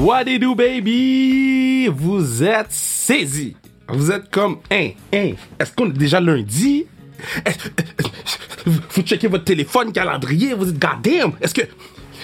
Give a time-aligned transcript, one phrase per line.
[0.00, 1.88] What you do, baby?
[1.88, 3.56] Vous êtes saisi.
[3.88, 6.86] Vous êtes comme, hein, hein, est-ce qu'on est déjà lundi?
[8.64, 11.32] Vous checkez votre téléphone, calendrier, vous êtes goddamn.
[11.40, 11.62] Est-ce que,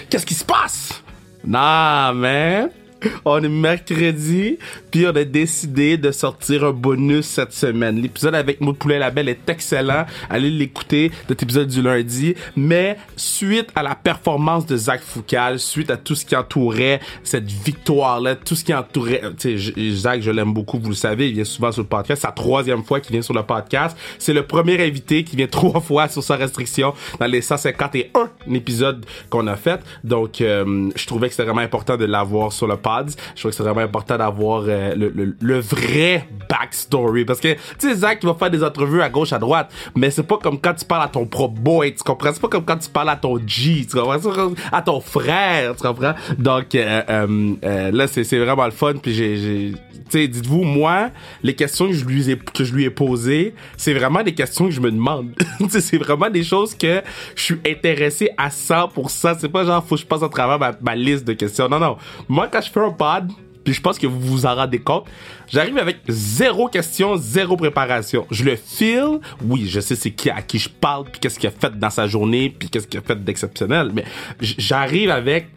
[0.09, 1.03] qu'est-ce qui se passe?
[1.43, 2.69] Nah, man.
[3.25, 4.57] On est mercredi,
[4.91, 8.01] puis on a décidé de sortir un bonus cette semaine.
[8.01, 10.05] L'épisode avec Maud Poulet Label est excellent.
[10.29, 12.35] Allez l'écouter, cet épisode du lundi.
[12.55, 17.49] Mais suite à la performance de Zach Foucal, suite à tout ce qui entourait cette
[17.49, 19.21] victoire-là, tout ce qui entourait...
[19.37, 22.21] Tu sais, Zach, je l'aime beaucoup, vous le savez, il vient souvent sur le podcast.
[22.21, 23.97] C'est la troisième fois qu'il vient sur le podcast.
[24.19, 29.05] C'est le premier invité qui vient trois fois sur sa restriction dans les 151 épisodes
[29.29, 29.81] qu'on a fait.
[30.03, 32.94] Donc, euh, je trouvais que c'était vraiment important de l'avoir sur le podcast
[33.35, 37.25] je trouve que c'est vraiment important d'avoir euh, le, le, vrai backstory.
[37.25, 40.11] Parce que, tu sais, Zach, il va faire des entrevues à gauche, à droite, mais
[40.11, 42.31] c'est pas comme quand tu parles à ton pro boy, tu comprends?
[42.33, 44.53] C'est pas comme quand tu parles à ton G, tu comprends?
[44.71, 46.13] À ton frère, tu comprends?
[46.37, 48.93] Donc, euh, euh, là, c'est vraiment le fun.
[49.01, 49.73] Puis j'ai...
[50.09, 51.09] Tu sais, dites-vous, moi,
[51.41, 54.65] les questions que je lui ai, que je lui ai posées, c'est vraiment des questions
[54.65, 55.31] que je me demande.
[55.69, 57.01] c'est vraiment des choses que
[57.35, 59.37] je suis intéressé à 100%.
[59.39, 61.67] C'est pas genre, faut que je passe à travers ma, liste de questions.
[61.67, 61.97] Non, non.
[62.29, 63.31] Moi, quand je fais pod,
[63.63, 65.05] puis je pense que vous vous en rendez compte,
[65.47, 68.27] j'arrive avec zéro question, zéro préparation.
[68.29, 71.49] Je le feel, oui, je sais c'est qui à qui je parle, puis qu'est-ce qu'il
[71.49, 74.05] a fait dans sa journée, puis qu'est-ce qu'il a fait d'exceptionnel, mais
[74.39, 75.47] j'arrive avec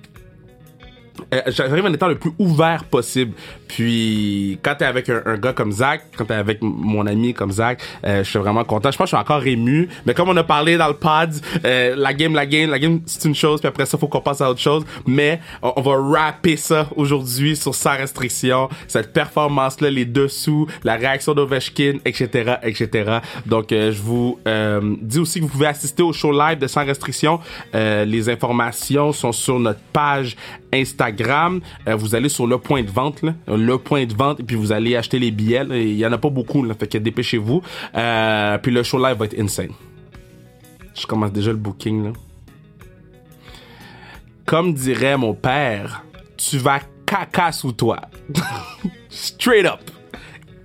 [1.48, 3.32] j'arrive en étant le plus ouvert possible.
[3.68, 7.80] Puis quand t'es avec un, gars comme Zach, quand t'es avec mon ami comme Zach,
[8.04, 8.90] euh, je suis vraiment content.
[8.90, 9.88] Je pense que je suis encore ému.
[10.06, 11.30] Mais comme on a parlé dans le pod,
[11.64, 13.60] euh, la game, la game, la game, c'est une chose.
[13.60, 14.84] Puis après ça, faut qu'on passe à autre chose.
[15.06, 21.34] Mais on, va rapper ça aujourd'hui sur sa restriction, cette performance-là, les dessous, la réaction
[21.34, 23.18] d'Ovechkin, etc., etc.
[23.46, 24.38] Donc je vous
[25.02, 27.40] dis aussi que vous pouvez assister au show live de Sans Restriction.
[27.74, 30.36] les informations sont sur notre page
[30.72, 31.60] Instagram.
[31.86, 34.96] vous allez sur le point de vente, le point de vente et puis vous allez
[34.96, 35.64] acheter les billets.
[35.70, 37.62] Il y en a pas beaucoup, là, fait que dépêchez-vous.
[37.94, 39.72] Euh, puis le show live va être insane.
[40.94, 42.12] Je commence déjà le booking.
[44.44, 46.04] Comme dirait mon père,
[46.36, 48.00] tu vas caca sous toi.
[49.08, 49.80] Straight up.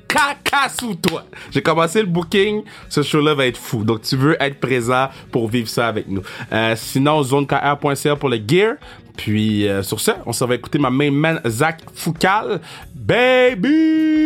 [0.08, 1.24] Caca sous toi.
[1.52, 2.64] J'ai commencé le booking.
[2.88, 3.84] Ce show-là va être fou.
[3.84, 6.22] Donc, tu veux être présent pour vivre ça avec nous.
[6.52, 8.76] Euh, sinon, zonekr.ca pour le gear.
[9.18, 12.60] Puis euh, sur ça, on s'en va écouter ma main man Zach Foucal.
[12.96, 14.24] Baby!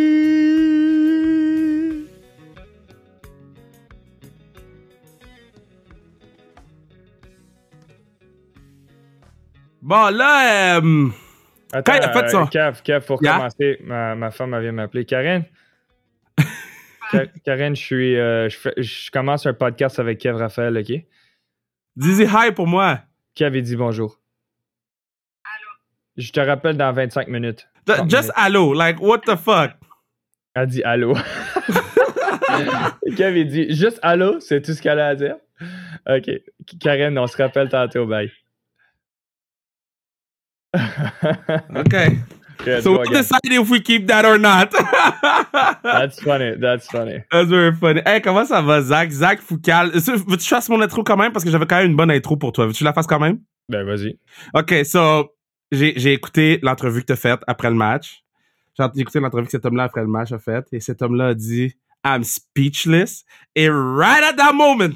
[9.80, 11.08] Bon, là, euh,
[11.72, 12.48] Attends, quand il a fait ça.
[12.50, 15.06] Kev, Kev, pour commencer, ma, ma, femme vient m'appeler.
[15.06, 15.44] Karen?
[17.44, 18.18] Karen, je suis.
[18.18, 20.92] Euh, je, je, commence un podcast avec Kev Raphaël, OK?
[21.96, 23.00] Dis hi pour moi.
[23.34, 24.18] Kev, il dit bonjour.
[26.18, 27.68] Je te rappelle dans 25 minutes.
[28.08, 29.70] just allô, like what the fuck?
[30.54, 31.14] Elle dit allô.
[33.16, 35.36] Kev, dit juste allô, c'est tout ce qu'elle a à dire?
[36.08, 36.30] OK.
[36.80, 38.30] Karen, on se rappelle tantôt, bye.
[41.76, 42.18] okay.
[42.82, 44.70] so we'll decide if we keep that or not.
[45.82, 46.56] That's funny.
[46.60, 47.22] That's funny.
[47.30, 48.02] That's very funny.
[48.04, 49.10] Hey, comment ça va, Zach?
[49.10, 49.92] Zach Foucal.
[49.92, 51.32] Veux-tu que je fasse mon intro quand même?
[51.32, 52.66] Parce que j'avais quand même une bonne intro pour toi.
[52.66, 53.38] Veux-tu que je la fasse quand même?
[53.68, 54.18] Ben, vas-y.
[54.54, 55.30] OK, so
[55.70, 58.22] j'ai écouté l'entrevue que tu as faite après le match.
[58.78, 60.66] J'ai écouté l'entrevue que cet homme-là après le match a faite.
[60.72, 61.74] Et cet homme-là a dit
[62.04, 63.24] I'm speechless.
[63.54, 64.94] Et right at that moment,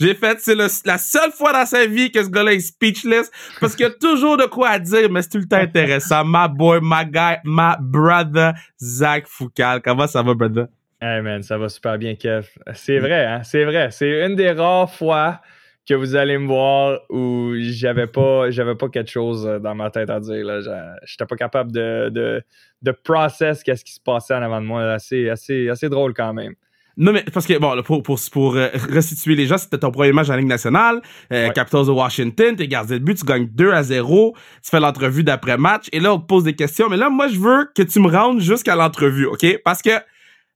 [0.00, 3.30] j'ai fait, c'est la seule fois dans sa vie que ce gars-là est speechless
[3.60, 6.24] parce qu'il y a toujours de quoi à dire, mais c'est tout le temps intéressant.
[6.24, 9.82] My boy, my guy, my brother, Zach Foucal.
[9.82, 10.66] Comment ça va, brother?
[11.00, 12.46] Hey man, ça va super bien, Kev.
[12.74, 13.42] C'est vrai, hein?
[13.42, 13.90] C'est vrai.
[13.90, 15.40] C'est une des rares fois
[15.86, 19.90] que vous allez me voir où j'avais pas j'avais pas quelque chose euh, dans ma
[19.90, 20.60] tête à dire là.
[21.04, 22.42] J'étais pas capable de de,
[22.82, 26.32] de process qu'est-ce qui se passait en avant de moi assez assez assez drôle quand
[26.32, 26.54] même.
[26.96, 30.12] Non, mais parce que, bon, pour, pour, pour euh, restituer les gens, c'était ton premier
[30.12, 31.00] match en Ligue nationale,
[31.32, 34.80] euh, Capitals de Washington, t'es gardien de but, tu gagnes 2 à 0, tu fais
[34.80, 37.82] l'entrevue d'après-match, et là, on te pose des questions, mais là, moi, je veux que
[37.82, 39.60] tu me rendes jusqu'à l'entrevue, OK?
[39.64, 39.90] Parce que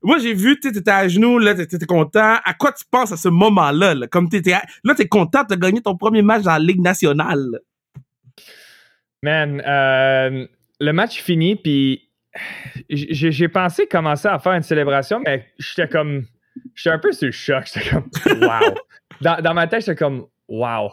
[0.07, 2.37] moi, j'ai vu, tu étais à genoux, là, t'étais content.
[2.45, 3.93] À quoi tu penses à ce moment-là?
[3.95, 4.07] Là?
[4.07, 4.55] Comme t'étais,
[4.85, 7.59] là, t'es content, de gagner ton premier match dans la Ligue nationale.
[9.25, 10.47] Man, euh,
[10.79, 12.09] le match fini, puis
[12.89, 16.25] j'ai pensé commencer à faire une célébration, mais j'étais comme,
[16.77, 17.65] j'étais un peu sur le choc.
[17.67, 18.09] J'étais comme,
[18.43, 18.75] wow.
[19.21, 20.93] dans, dans, ma tête, j'étais comme, wow.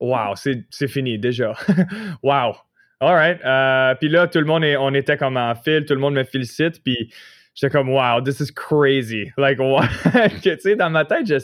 [0.00, 1.52] Wow, c'est fini déjà.
[2.24, 2.56] wow.
[2.98, 3.38] All right.
[3.44, 6.14] Euh, puis là, tout le monde, est, on était comme en fil, tout le monde
[6.14, 7.12] me félicite, puis
[7.54, 9.30] j'étais comme wow, this is crazy.
[9.36, 9.58] Like,
[10.42, 11.36] tu sais, dans ma tête, je,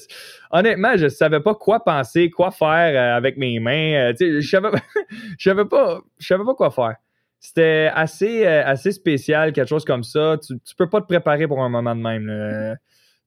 [0.51, 4.11] honnêtement, je savais pas quoi penser, quoi faire euh, avec mes mains.
[4.11, 4.71] Euh, tu sais, je savais,
[5.39, 6.97] je savais pas, je savais pas quoi faire.
[7.39, 10.37] c'était assez, euh, assez spécial, quelque chose comme ça.
[10.45, 12.27] Tu, tu peux pas te préparer pour un moment de même.
[12.27, 12.77] là.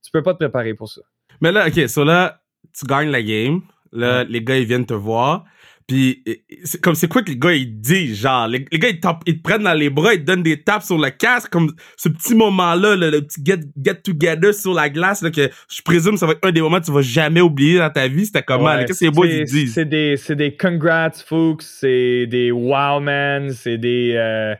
[0.04, 1.02] Tu peux pas te préparer pour ça.
[1.42, 2.42] Mais là, ok, so là,
[2.78, 3.62] tu gagnes la game.
[3.92, 5.46] Là, les gars, ils viennent te voir.
[5.88, 6.24] Puis,
[6.64, 9.24] c'est comme c'est quoi que les gars, ils disent, genre, les, les gars, ils, tapent-
[9.26, 11.74] ils te prennent dans les bras, ils te donnent des tapes sur le casque, comme
[11.98, 15.82] ce petit moment-là, là, le petit get, get together sur la glace, là, que je
[15.82, 18.26] présume ça va être un des moments que tu vas jamais oublier dans ta vie.
[18.26, 18.78] C'était comment?
[18.86, 19.74] Qu'est-ce que les boys, ils disent?
[19.74, 24.56] C'est des, c'est des congrats, Fuchs, c'est des wow man, c'est des euh,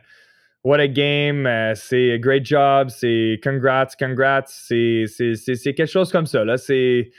[0.64, 5.90] what a game, euh, c'est great job, c'est congrats, congrats, c'est, c'est, c'est, c'est quelque
[5.90, 6.44] chose comme ça.
[6.44, 6.56] Là.
[6.56, 7.10] C'est,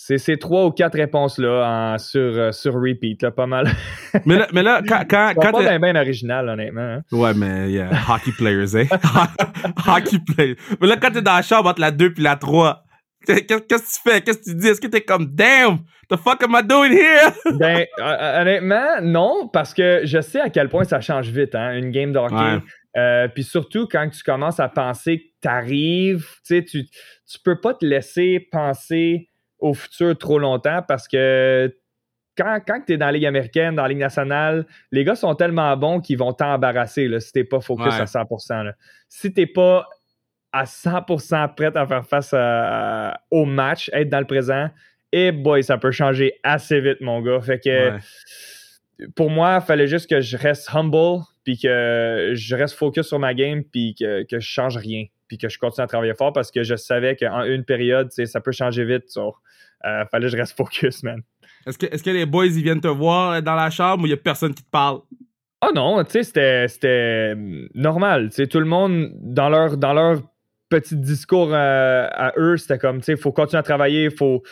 [0.00, 3.66] c'est ces trois ou quatre réponses-là en- sur, euh, sur repeat, là, pas mal.
[4.26, 6.80] Mais là, mais là quand, quand, Pas quand t'es- bien, bien original, honnêtement.
[6.80, 7.02] hein.
[7.12, 8.86] Ouais, mais yeah, hockey players, hein?
[9.86, 10.56] hockey players.
[10.80, 12.84] Mais là, quand t'es dans la chambre entre la 2 puis la 3,
[13.26, 14.20] qu'est- qu'est-ce que tu fais?
[14.22, 14.68] Qu'est-ce que tu dis?
[14.68, 15.78] Est-ce que t'es comme, damn,
[16.08, 17.32] the fuck am I doing here?
[17.58, 21.76] Ben, euh, honnêtement, non, parce que je sais à quel point ça change vite, hein,
[21.76, 22.34] une game de hockey.
[22.36, 22.58] Ouais.
[22.96, 27.74] Euh, Puis surtout, quand tu commences à penser que tu arrives, tu tu peux pas
[27.74, 29.28] te laisser penser
[29.58, 31.74] au futur trop longtemps parce que
[32.36, 35.34] quand, quand tu es dans la Ligue américaine, dans la Ligue nationale, les gars sont
[35.34, 38.00] tellement bons qu'ils vont t'embarrasser si tu pas focus Ouais.
[38.00, 38.62] à 100%.
[38.62, 38.74] là.
[39.08, 39.88] Si tu pas
[40.52, 44.68] à 100% prêt à faire face à- au match, être dans le présent,
[45.12, 47.40] et boy, ça peut changer assez vite, mon gars.
[47.40, 47.98] Fait que Ouais.
[49.16, 53.18] pour moi, il fallait juste que je reste humble, puis que je reste focus sur
[53.18, 56.32] ma game, puis que, que je change rien, puis que je continue à travailler fort
[56.32, 59.04] parce que je savais qu'en une période, ça peut changer vite.
[59.08, 59.34] so,
[59.84, 61.22] euh, fallait que je reste focus, man.
[61.66, 64.10] Est-ce que, est-ce que les boys, ils viennent te voir dans la chambre ou il
[64.10, 65.00] y a personne qui te parle?
[65.60, 68.30] Ah non, tu sais, c'était, hum, normal.
[68.30, 70.22] Tout le monde, dans leur, dans leur
[70.68, 74.42] petit discours euh, à eux, c'était comme, tu sais, il faut continuer à travailler, faut,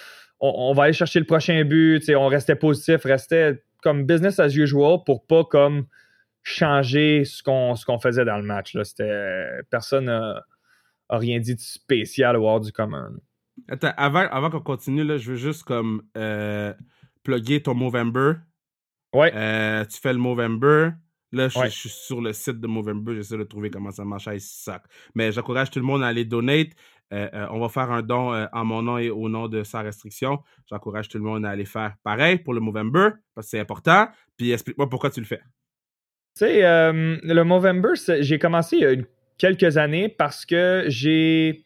[0.41, 2.01] on, on va aller chercher le prochain but.
[2.01, 5.87] Tu sais, on restait positif, restait comme business as usual pour pas comme
[6.43, 8.75] changer ce qu'on, faisait dans le match.
[8.75, 8.85] Là.
[8.85, 10.45] C'était, personne n'a
[11.09, 13.11] a rien dit de spécial au hors du commun.
[13.69, 16.75] Attends, avant, avant qu'on continue, là, je veux juste comme euh,
[17.23, 18.35] plugger ton Movember.
[19.15, 19.33] Ouais.
[19.35, 20.91] Euh, tu fais le Movember.
[21.33, 21.67] Là, je, Ouais.
[21.71, 23.15] je suis sur le site de Movember.
[23.15, 24.29] J'essaie de trouver comment ça marche.
[24.29, 24.83] Ah, ça.
[25.15, 26.69] Mais j'encourage tout le monde à aller donate.
[27.13, 29.63] Euh, euh, on va faire un don euh, en mon nom et au nom de
[29.63, 30.41] Sans Restriction.
[30.69, 34.09] J'encourage tout le monde à aller faire pareil pour le Movember parce que c'est important.
[34.37, 35.41] Puis explique-moi pourquoi tu le fais.
[36.37, 39.07] Tu sais, le Movember, j'ai commencé il y a une-
[39.39, 41.65] quelques années parce que j'ai.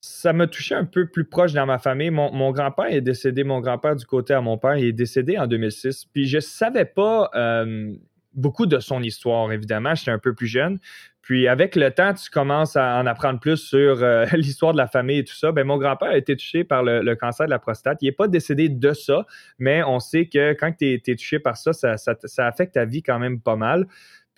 [0.00, 2.10] Ça m'a touché un peu plus proche dans ma famille.
[2.10, 5.36] Mon, mon grand-père est décédé, mon grand-père du côté à mon père, il est décédé
[5.36, 6.06] en 2006.
[6.06, 7.92] Puis je savais pas euh,
[8.32, 9.94] beaucoup de son histoire, évidemment.
[9.94, 10.78] J'étais un peu plus jeune.
[11.20, 14.86] Puis avec le temps, tu commences à en apprendre plus sur euh, l'histoire de la
[14.86, 15.52] famille et tout ça.
[15.52, 17.98] Ben, mon grand-père a été touché par le, cancer de la prostate.
[18.00, 19.26] Il n'est pas décédé de ça,
[19.58, 23.02] mais on sait que quand tu es, touché par ça, ça ça affecte ta vie
[23.02, 23.86] quand même pas mal.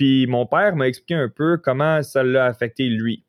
[0.00, 3.22] Puis mon père m'a expliqué un peu comment ça l'a affecté lui.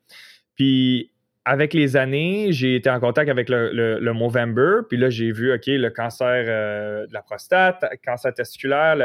[0.54, 1.12] Puis
[1.44, 5.32] avec les années, j'ai été en contact avec le, le, le Movember, puis là, j'ai
[5.32, 8.96] vu, OK, le cancer euh, de la prostate, cancer testiculaire,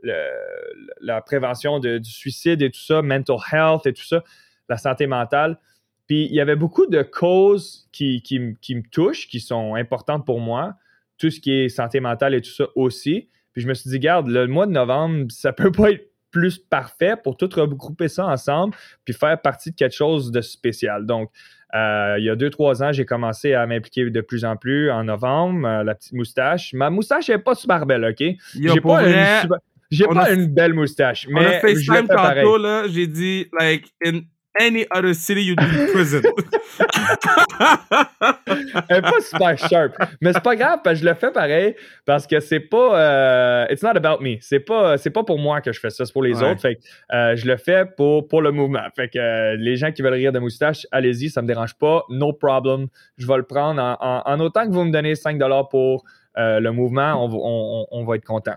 [0.00, 4.22] la prévention du suicide et tout ça, mental health et tout ça,
[4.68, 5.58] la santé mentale.
[6.06, 10.74] Puis il y avait beaucoup de causes qui me touchent, qui sont importantes pour moi,
[11.18, 13.28] tout ce qui est santé mentale et tout ça aussi.
[13.54, 16.58] Puis je me suis dit, garde, le mois de novembre, ça peut pas être plus
[16.58, 21.06] parfait pour tout regrouper ça ensemble puis faire partie de quelque chose de spécial.
[21.06, 21.30] Donc,
[21.74, 24.90] euh, il y a deux, trois ans, j'ai commencé à m'impliquer de plus en plus
[24.90, 26.72] en novembre, euh, la petite moustache.
[26.72, 28.16] Ma moustache n'est pas super belle, OK?
[28.74, 29.58] J'ai pas, vrai, une, super-
[29.90, 32.84] j'ai on pas a- une belle moustache, on a mais le FaceTime tantôt, là.
[32.88, 34.20] J'ai dit, like, in
[34.60, 36.22] any other city, you'd be in prison.
[38.88, 39.94] Elle est pas super sharp.
[40.20, 41.74] Mais c'est pas grave, parce que je le fais pareil
[42.04, 42.98] parce que c'est pas.
[43.00, 44.36] euh, it's not about me.
[44.40, 46.50] C'est pas, c'est pas pour moi que je fais ça, c'est pour les Ouais.
[46.50, 46.60] autres.
[46.60, 46.80] Fait que
[47.14, 48.82] euh, je le fais pour, pour le mouvement.
[48.94, 52.04] Fait que euh, les gens qui veulent rire de moustache, allez-y, ça me dérange pas.
[52.10, 52.86] No problem.
[53.16, 56.04] Je vais le prendre en, en- en autant que vous me donnez 5$ pour.
[56.38, 58.54] Euh, le mouvement, on, va- on- on- on va être content.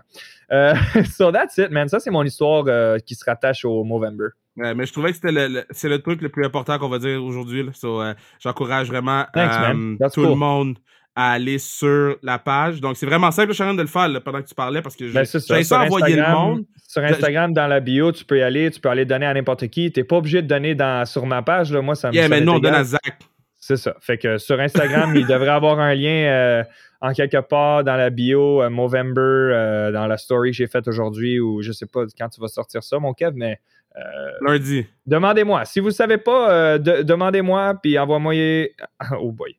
[0.52, 0.74] Euh,
[1.16, 1.88] so that's it, man.
[1.88, 4.28] Ça, c'est mon histoire euh, qui se rattache au Movember.
[4.56, 6.88] Ouais, mais je trouvais que c'était le, le- c'est le truc le plus important qu'on
[6.88, 7.68] va dire aujourd'hui.
[7.74, 8.02] So,
[8.40, 10.76] j'encourage vraiment Thanks, tout le monde
[11.14, 12.80] à aller sur la page.
[12.80, 15.04] Donc, c'est vraiment simple, Sharon, de le faire là, pendant que tu parlais parce que
[15.12, 15.62] Ben, j'ai c'est ça.
[15.62, 16.64] ça envoyer le Instagram- monde.
[16.88, 19.66] Sur Instagram, dans la bio, tu peux y aller, tu peux aller donner à n'importe
[19.68, 19.90] qui.
[19.92, 21.72] Tu n'es pas obligé de donner dans, sur ma page.
[21.72, 21.80] Là.
[21.82, 23.18] Moi, ça me Yeah, mais non, on donne à Zach.
[23.58, 23.94] C'est ça.
[24.00, 26.62] Fait que sur Instagram, il devrait avoir un lien
[27.02, 30.86] en quelque part dans la bio, euh, Movember, euh, dans la story que j'ai faite
[30.86, 33.58] aujourd'hui, ou je sais pas quand tu vas sortir ça, mon Kev, mais
[33.96, 34.00] euh,
[34.40, 34.86] Lundi.
[35.04, 35.64] demandez-moi.
[35.64, 38.32] Si vous ne savez pas, de- demandez-moi, puis envoie-moi.
[39.20, 39.56] Oh boy.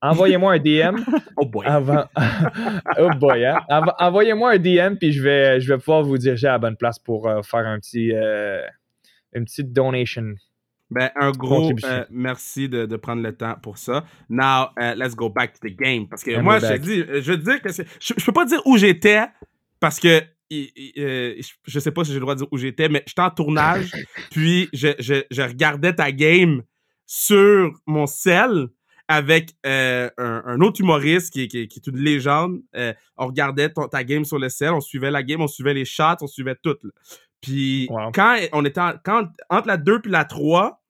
[0.00, 0.96] envoyez-moi un DM.
[1.36, 1.66] oh boy.
[1.66, 2.04] Avant...
[2.98, 3.58] oh boy, hein?
[3.98, 7.00] Envoyez-moi un DM, puis je vais, je vais pouvoir vous diriger à la bonne place
[7.00, 8.12] pour faire un petit,
[9.32, 10.34] une petite donation.
[10.90, 14.04] Ben, un gros euh, merci de, de, prendre le temps pour ça.
[14.28, 16.08] Now, let's go back to the game.
[16.08, 18.76] Parce que moi, je, dis, je veux dire que je, je peux pas dire où
[18.76, 19.26] j'étais
[19.80, 23.22] parce que je sais pas si j'ai le droit de dire où j'étais, mais j'étais
[23.22, 23.90] en tournage,
[24.30, 26.62] puis je, je, je, regardais ta game
[27.06, 28.68] sur mon cell
[29.08, 32.60] avec euh, un, autre humoriste qui, qui, qui, est une légende.
[32.74, 35.84] Euh, on regardait ta game sur le cell, on suivait la game, on suivait les
[35.84, 36.76] shots, on suivait tout.
[37.44, 40.82] Puis quand on était quand, entre la 2 puis la 3,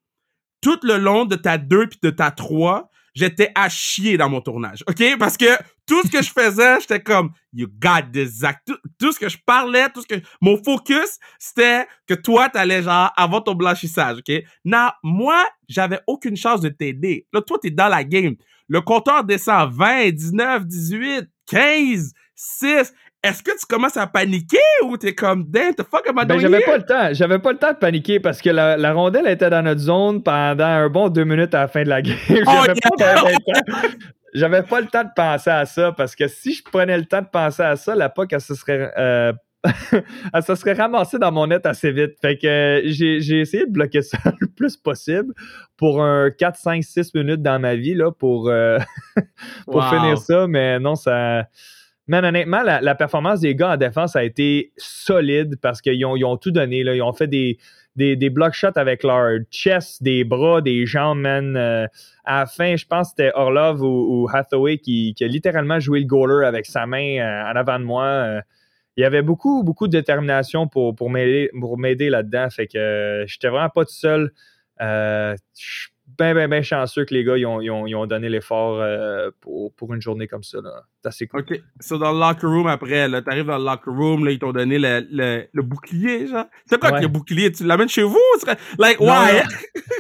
[0.61, 4.41] tout le long de ta 2 puis de ta 3, j'étais à chier dans mon
[4.41, 5.03] tournage, OK?
[5.19, 5.47] Parce que
[5.87, 8.61] tout ce que je faisais, j'étais comme, you got this, Zach.
[8.99, 13.13] Tout, ce que je parlais, tout ce que, mon focus, c'était que toi, t'allais genre
[13.17, 14.33] avoir ton blanchissage, OK?
[14.65, 17.27] Non, moi, j'avais aucune chance de t'aider.
[17.33, 18.37] Là, toi, t'es dans la game.
[18.69, 22.93] Le compteur descend 20, 19, 18, 15, 6
[23.25, 26.39] est-ce que tu commences à paniquer ou t'es comme damn the fuck am I ben,
[26.39, 27.09] j'avais pas le temps.
[27.13, 30.65] J'avais pas le temps de paniquer parce que la, rondelle était dans notre zone pendant
[30.65, 32.17] un bon deux minutes à la fin de la game.
[32.47, 32.63] Oh,
[34.35, 35.05] j'avais pas, le temps.
[35.05, 37.95] De penser à ça parce que si je prenais le temps de penser à ça
[37.95, 39.33] la POC elle se serait euh,
[40.35, 42.13] elle se serait ramassée dans mon net assez vite.
[42.21, 45.33] Fait que euh, j'ai essayé de bloquer ça le plus possible
[45.79, 48.79] pour un 4, 5, 6 minutes dans ma vie là, pour, euh,
[49.65, 50.47] pour finir ça.
[50.47, 51.47] Mais non, ça
[52.07, 56.51] Man, honnêtement, la, performance des gars en défense a été solide parce qu'ils ont, tout
[56.51, 56.81] donné.
[56.81, 57.59] Ils ont fait des,
[57.97, 61.57] des, block shots avec leur chest, des bras, des jambes, man.
[61.57, 61.87] Euh,
[62.25, 66.07] à la fin, je pense que c'était Orlov ou, Hathaway qui, a littéralement joué le
[66.07, 68.05] goaler avec sa main euh, en avant de moi.
[68.05, 68.41] Euh.
[68.99, 72.51] il y avait beaucoup, beaucoup de détermination pour, pour m'aider là-dedans.
[72.51, 74.31] Fait que j'étais vraiment pas tout seul
[76.07, 78.81] bien, bien, bien chanceux que les gars ils ont, ils ont, ils ont donné l'effort
[78.81, 80.59] euh, pour, pour, une journée comme ça.
[81.03, 81.41] C'est assez cool.
[81.41, 81.61] OK.
[81.81, 84.53] So, dans le locker room après, là, t'arrives dans le locker room, là, ils t'ont
[84.53, 86.47] donné le, le, le, bouclier, genre.
[86.67, 87.53] C'est quoi le bouclier?
[87.53, 88.19] Tu l'amènes chez vous?
[88.79, 89.43] Like, why?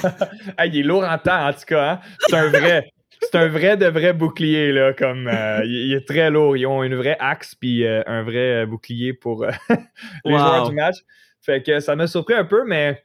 [0.67, 1.93] il est lourd en temps, en tout cas.
[1.93, 2.01] Hein?
[2.29, 2.91] C'est un vrai.
[3.21, 6.57] C'est un vrai de vrai bouclier, là, comme euh, il, est très lourd.
[6.57, 9.47] Ils ont une vraie axe puis euh, un vrai bouclier pour
[10.25, 10.97] les joueurs du match.
[11.41, 13.03] Fait que ça m'a surpris un peu, mais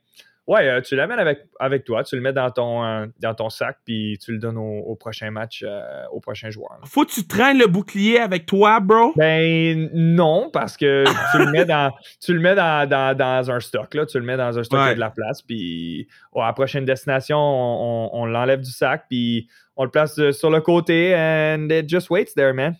[0.49, 3.51] Ouais, euh, tu l'amènes avec, avec toi, tu le mets dans ton, euh, dans ton
[3.51, 6.79] sac, puis tu le donnes au, prochain match, euh, au prochain joueur.
[6.85, 9.13] Faut que tu traînes le bouclier avec toi, bro?
[9.15, 13.93] Ben non, parce que tu le mets dans tu le mets dans, dans, un stock,
[13.93, 14.07] là.
[14.07, 18.25] Tu le mets dans un stock de la place, puis à la prochaine destination, on,
[18.25, 22.53] l'enlève du sac, puis on le place sur le côté, and it just waits there,
[22.53, 22.75] man.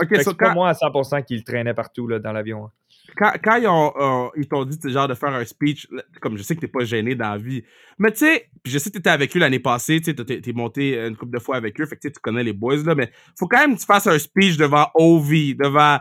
[0.00, 2.66] Ok, c'est pas moi à 100% qui le traînait partout là, dans l'avion.
[2.66, 2.70] Hein
[3.16, 5.88] quand, quand ils, ont, ils t'ont dit genre de faire un speech,
[6.20, 7.62] comme je sais que t'es pas gêné dans la vie,
[7.98, 10.98] mais tu sais, je sais que t'étais avec eux l'année passée, tu sais, t'es monté
[10.98, 13.46] une couple de fois avec eux, fait que tu connais les boys là, mais faut
[13.46, 15.98] quand même que tu fasses un speech devant Ovi, devant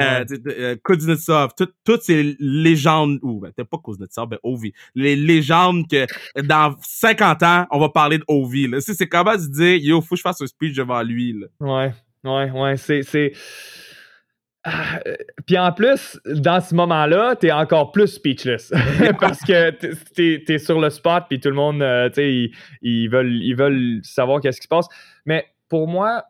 [0.00, 1.52] euh, euh, Kuznetsov,
[1.84, 6.06] toutes ces légendes, ou ben, t'es pas Kuznetsov, ben Ovi, les légendes que
[6.42, 8.80] dans 50 ans, on va parler de Ovi, là.
[8.80, 11.46] C'est comment se dire, yo, faut que je fasse un speech devant lui, là.
[11.60, 11.92] Ouais,
[12.24, 13.32] ouais, ouais, c'est
[14.66, 15.14] ah, euh,
[15.46, 18.72] puis en plus, dans ce moment-là, t'es encore plus speechless
[19.20, 23.08] parce que t'es es sur le spot puis tout le monde, euh, tu sais, ils,
[23.08, 24.86] veulent, ils veulent savoir qu'est-ce qui se passe.
[25.26, 26.24] Mais pour moi,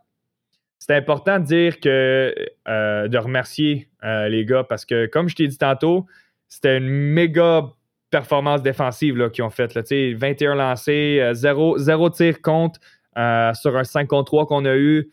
[0.80, 2.34] c'est important de dire que
[2.66, 6.04] euh, de remercier les gars parce que comme je t'ai dit tantôt,
[6.48, 7.62] c'était une méga
[8.10, 9.72] performance défensive qu'ils ont faite.
[9.74, 12.80] 21 lancés, 0, 0 tir contre
[13.16, 15.10] sur un 5 contre 3 qu'on a eu.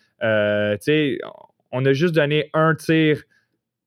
[0.82, 1.20] sais
[1.72, 3.24] on a juste donné un tir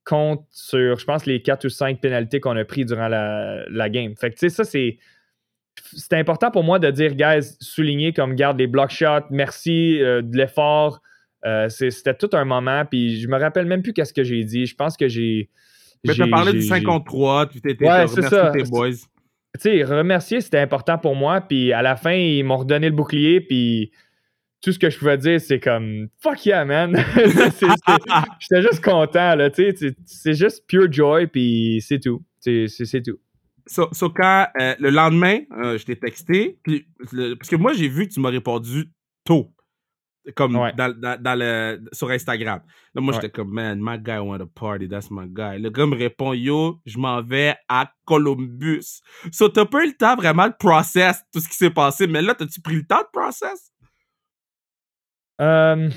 [0.05, 4.14] contre sur, je pense, les quatre ou cinq pénalités qu'on a pris durant la, game.
[4.17, 4.99] Fait que, tu sais, ça, c'est.
[5.97, 10.23] C'est important pour moi de dire, guys, souligner comme garde les block shots, merci euh,
[10.23, 11.00] de l'effort.
[11.45, 14.67] Euh, c'était tout un moment, puis je me rappelle même plus qu'est-ce que j'ai dit.
[14.67, 15.50] Je pense que j'ai.
[16.05, 18.53] Mais as parlé du 53, tu t'étais ouais, c'est ça.
[18.53, 18.91] tes boys.
[18.91, 18.99] Tu
[19.59, 23.41] sais, remercier, c'était important pour moi, puis à la fin, ils m'ont redonné le bouclier,
[23.41, 23.91] puis
[24.64, 26.97] tout ce que je pouvais dire, c'est comme fuck yeah, man.
[28.40, 29.50] J'étais juste content, là.
[29.52, 32.25] C'est juste pure joy, puis c'est tout.
[32.40, 33.18] C'est tout.
[33.66, 36.87] So, so quand euh, le lendemain, euh, je t'ai texté, puis,
[37.38, 38.87] parce que moi, j'ai vu que tu m'as répondu
[39.25, 39.50] tôt.
[40.35, 42.62] Comme dans, dans, le, sur Instagram.
[42.94, 45.59] Là, moi, j'étais comme, man, my guy want a party, that's my guy.
[45.59, 49.02] Le gars me répond, yo, je m'en vais à Columbus.
[49.30, 52.23] So, t'as pas eu le temps vraiment de process tout ce qui s'est passé, mais
[52.23, 53.74] là, t'as-tu pris le temps de process?
[55.41, 55.91] Euh,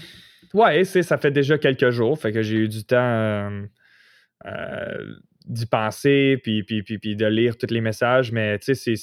[0.54, 3.66] ouais, ça fait déjà quelques jours, fait que j'ai eu du temps euh,
[4.46, 5.16] euh,
[5.46, 8.94] d'y penser, puis, puis, puis, de lire tous les messages, mais tu sais,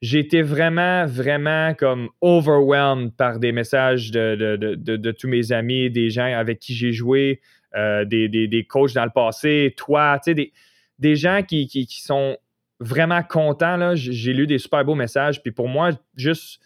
[0.00, 5.52] j'ai été vraiment, vraiment comme overwhelmed par des messages de, de, de, de tous mes
[5.52, 7.40] amis, des gens avec qui j'ai joué,
[7.74, 10.52] euh, des, des, des, coachs dans le passé, toi, tu sais, des,
[10.98, 12.36] des gens qui, qui, qui, sont
[12.80, 13.76] vraiment contents.
[13.76, 13.94] Là.
[13.94, 15.42] J'ai lu des super beaux messages.
[15.42, 16.60] Puis pour moi, juste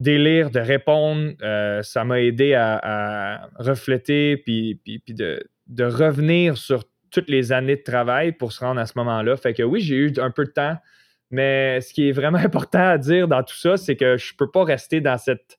[0.00, 5.84] délire de répondre, euh, ça m'a aidé à, à, refléter puis, puis, puis de, de
[5.84, 9.36] revenir sur toutes les années de travail pour se rendre à ce moment-là.
[9.36, 10.76] Fait que oui, j'ai eu un peu de temps
[11.34, 14.36] mais ce qui est vraiment important à dire dans tout ça, c'est que je ne
[14.36, 15.58] peux pas rester dans cette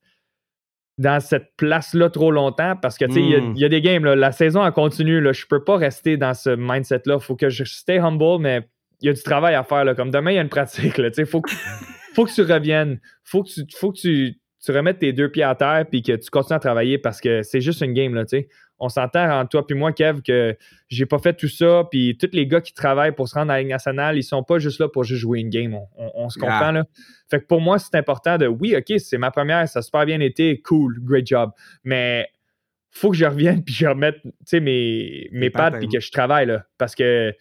[0.98, 3.70] dans cette place-là trop longtemps parce que, tu sais, il y, a hmm.
[3.70, 7.16] des games, la saison a continue, là, je peux pas rester dans ce mindset-là.
[7.16, 8.62] Il faut que je stay humble, mais
[9.02, 9.84] il y a du travail à faire.
[9.84, 9.94] Là.
[9.94, 10.98] Comme demain, il y a une pratique.
[10.98, 11.52] Il faut, que,
[12.16, 13.00] faut que tu reviennes.
[13.24, 16.14] faut que tu, faut que tu, tu remettes tes deux pieds à terre puis que
[16.14, 18.16] tu continues à travailler parce que c'est juste une game.
[18.16, 18.48] Là, sais
[18.80, 20.58] on s'entend entre toi puis moi, Kev, que
[20.90, 21.84] j'ai pas fait tout ça.
[21.90, 24.44] Puis tous les gars qui travaillent pour se rendre à la Ligue nationale, ils sont
[24.44, 25.78] pas juste là pour juste jouer une game.
[25.96, 26.86] On, se comprend, là.
[27.30, 30.06] Fait que pour moi, c'est important de, oui, OK, c'est ma première, ça a super
[30.06, 31.52] bien été, cool, great job.
[31.84, 32.28] Mais
[32.92, 34.18] faut que je revienne puis je remette,
[34.54, 36.66] mes, mes pattes puis que je travaille, là.
[36.78, 37.34] Parce que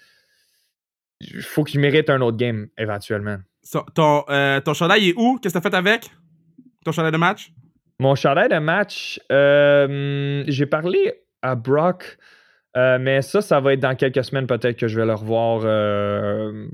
[1.41, 3.39] faut que je mérite un autre game, éventuellement.
[3.95, 5.39] Ton, euh, ton chandail est où?
[5.39, 6.11] Qu'est-ce que t'as fait avec?
[6.85, 7.53] Ton chandail de match?
[7.99, 12.19] Mon chandail de match, euh, j'ai parlé à Brock.
[12.77, 15.63] Euh, mais ça, ça va être dans quelques semaines peut-être que je vais le revoir.
[15.65, 16.67] Euh,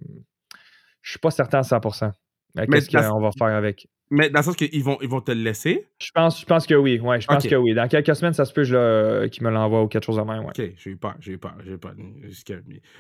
[1.02, 2.12] je suis pas certain à 100%.
[2.56, 3.87] Qu'est-ce qu'on va faire avec?
[4.12, 5.87] Mais dans le sens qu'ils vont, ils vont te le laisser?
[6.00, 6.99] Je pense, je pense que oui.
[6.99, 7.75] Ouais, je pense que oui.
[7.75, 8.64] Dans quelques semaines, ça se peut
[9.29, 10.40] qu'ils me l'envoient ou quelque chose de même.
[10.40, 10.50] Ouais.
[10.50, 11.14] OK, j'ai eu peur.
[11.21, 11.55] J'ai eu peur.
[11.64, 11.95] J'ai eu peur.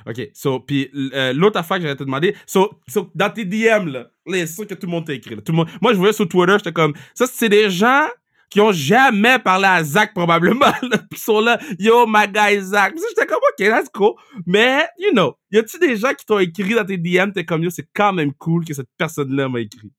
[0.06, 0.30] OK.
[0.32, 2.70] So, puis euh, l'autre affaire que j'allais te demander, so,
[3.14, 5.36] dans tes DM, là, c'est sûr que tout le monde t'a écrit.
[5.42, 8.06] Tout le monde, moi, je voyais sur Twitter, j'étais comme, ça, c'est des gens
[8.48, 12.94] qui ont jamais parlé à Zach probablement, là, pis sont là, yo, my guy Zach.
[12.96, 14.14] j'étais comme, ok, that's cool.
[14.46, 17.62] Mais, you know, y a-tu des gens qui t'ont écrit dans tes DM, t'es comme,
[17.62, 19.92] yo, c'est quand même cool que cette personne-là m'a écrit?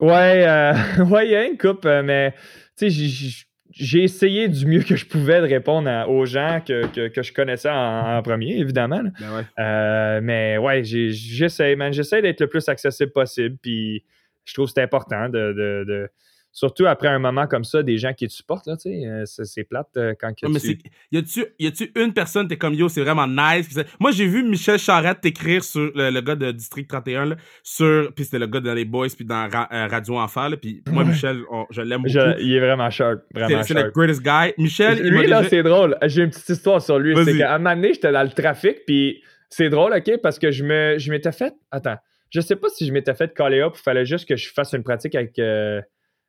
[0.00, 0.72] Ouais, euh,
[1.04, 2.34] ouais, il y a une coupe, euh, mais,
[2.76, 7.08] tu sais, j'ai essayé du mieux que je pouvais de répondre aux gens que, que,
[7.08, 9.02] que, je connaissais en, premier, évidemment.
[9.18, 9.42] Ben ouais.
[9.58, 11.92] Euh, mais ouais, j'essaie, man.
[11.92, 13.56] J'essaie d'être le plus accessible possible.
[13.60, 14.04] Puis
[14.44, 16.08] je trouve que c'est important de, de, de,
[16.54, 19.24] surtout après un moment comme ça, des gens qui te supportent, là, tu sais, euh,
[19.26, 21.44] c'est plate euh, quand que tu...
[21.58, 23.68] y a-tu une personne, t'es comme, yo, c'est vraiment nice.
[23.98, 28.24] Moi, j'ai vu Michel Charette t'écrire sur le, gars de District 31, là, sur, puis
[28.24, 31.42] c'était le gars dans Les Boys, puis dans euh, Radio Enfer, là, puis moi, Michel,
[31.70, 32.38] je l'aime beaucoup.
[32.38, 34.54] il est vraiment sharp, vraiment C'est le greatest guy.
[34.56, 35.98] Michel, Lui, là, c'est drôle.
[36.04, 37.16] J'ai une petite histoire sur lui.
[37.24, 40.52] C'est qu'à un moment donné, j'étais dans le trafic, puis c'est drôle, OK, parce que
[40.52, 41.52] je me je m'étais fait...
[41.72, 41.96] Attends.
[42.30, 44.72] Je sais pas si je m'étais fait caller up, il fallait juste que je fasse
[44.72, 45.38] une pratique avec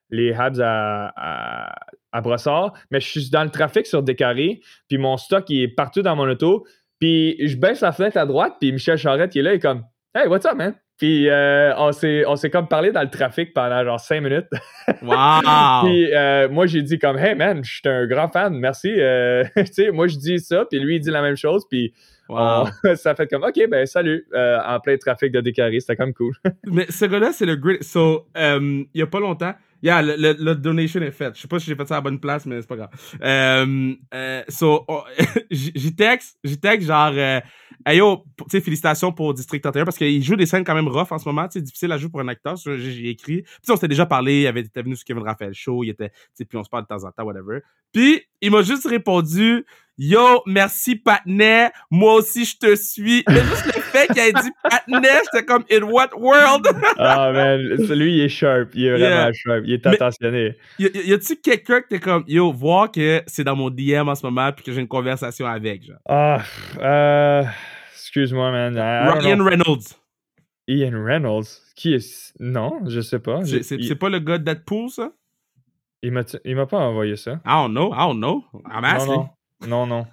[0.10, 1.74] les Habs à,
[2.12, 5.68] à, Brossard, mais je suis dans le trafic sur Décarré, puis mon stock il est
[5.68, 6.66] partout dans mon auto,
[7.00, 9.60] puis je baisse la fenêtre à droite, puis Michel Charette qui est là, il est
[9.60, 10.76] comme Hey, what's up, man?
[10.98, 14.48] Puis euh, on s'est comme parlé dans le trafic pendant genre cinq minutes.
[15.02, 15.84] Wow!
[15.84, 18.90] puis euh, moi, j'ai dit comme Hey, man, je suis un grand fan, merci.
[18.90, 21.94] Euh, tu sais, moi, je dis ça, puis lui, il dit la même chose, puis
[22.96, 26.34] ça fait comme OK, ben salut, en plein trafic de Décarré, c'était comme cool.
[26.66, 27.84] Mais ce gars-là, c'est le great.
[27.84, 29.54] So, il y a pas longtemps,
[29.86, 31.36] Yeah, le, donation est fait.
[31.36, 32.90] Je sais pas si j'ai fait ça à la bonne place, mais c'est pas grave.
[33.22, 35.04] Euh, euh, so, oh,
[35.52, 37.40] j'y texte, j'y texte genre, euh,
[37.86, 40.88] hey yo, tu sais, félicitations pour District 31 parce qu'il joue des scènes quand même
[40.88, 42.56] rough en ce moment, sais, difficile à jouer pour un acteur.
[42.56, 43.44] J'ai écrit.
[43.44, 46.10] Puis on s'était déjà parlé, il avait été venu sur Kevin Raphaël Show, il était,
[46.36, 47.60] puis on se parle de temps en temps, whatever.
[47.94, 49.68] Puis il m'a juste répondu,
[50.00, 53.24] Yo, merci Patnais, moi aussi je te suis.
[53.28, 56.68] Le fait qu'il ait dit Patnais, j'étais comme In what world?
[56.98, 60.56] Ah man, lui il est sharp, il est vraiment sharp, il est attentionné.
[60.80, 64.16] Y, y, a-tu quelqu'un que t'es comme Yo, voir que c'est dans mon DM en
[64.16, 65.98] ce moment puis que j'ai une conversation avec, genre?
[66.08, 66.42] Ah,
[66.80, 67.44] euh,
[67.94, 68.76] excuse-moi man.
[69.24, 69.96] Ian Reynolds.
[70.68, 71.62] Ian Reynolds?
[71.76, 72.34] Qui est.
[72.40, 73.42] Non, je sais pas.
[73.44, 75.12] C'est pas le gars de Deadpool, ça?
[76.02, 77.40] Il m'a pas envoyé ça.
[77.46, 78.44] I don't know, I don't know.
[78.66, 79.14] I'm asking.
[79.14, 79.30] Non, non,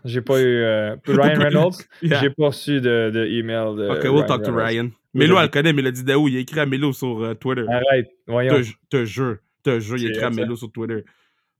[0.04, 0.62] j'ai pas eu.
[0.62, 3.88] Euh, Ryan Reynolds, j'ai pas reçu de, de, email de.
[3.90, 4.90] Ok, we'll talk to Ryan.
[5.14, 6.28] Melo, elle connaît Mélodie Daou.
[6.28, 7.64] Il a écrit à Melo sur uh, Twitter.
[7.68, 8.54] Arrête, voyons.
[8.54, 11.04] Te, te jure, te jure, il a écrit à Melo sur Twitter.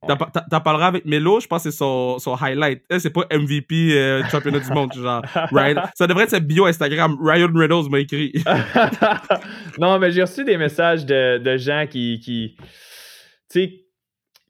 [0.07, 2.83] T'en parleras avec Melo, je pense que c'est son, son highlight.
[2.99, 5.21] c'est pas MVP euh, championnat du monde, genre.
[5.51, 5.83] Ryan.
[5.95, 7.17] Ça devrait être sa bio Instagram.
[7.21, 8.33] Ryan Reynolds m'a écrit.
[9.79, 12.19] non, mais j'ai reçu des messages de, de gens qui.
[12.19, 12.55] qui
[13.49, 13.82] tu sais,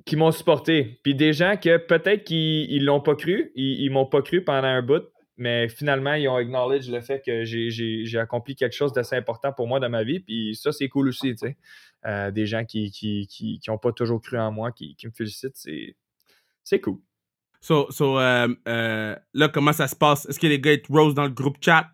[0.06, 1.00] qui m'ont supporté.
[1.04, 4.82] Puis des gens que peut-être qu'ils l'ont pas cru, ils, m'ont pas cru pendant un
[4.82, 5.04] bout,
[5.38, 9.68] mais finalement, ils ont acknowledge le fait que j'ai accompli quelque chose d'assez important pour
[9.68, 10.20] moi dans ma vie.
[10.20, 11.58] Puis ça, c'est cool aussi, tu sais.
[12.06, 15.56] Euh, des gens qui qui, qui, qui, pas toujours cru en moi, qui, me félicitent,
[16.64, 17.00] c'est cool.
[17.62, 20.28] So, so euh, euh, là, comment ça se passe?
[20.28, 21.90] Est-ce que les gars, ils rose dans le groupe chat?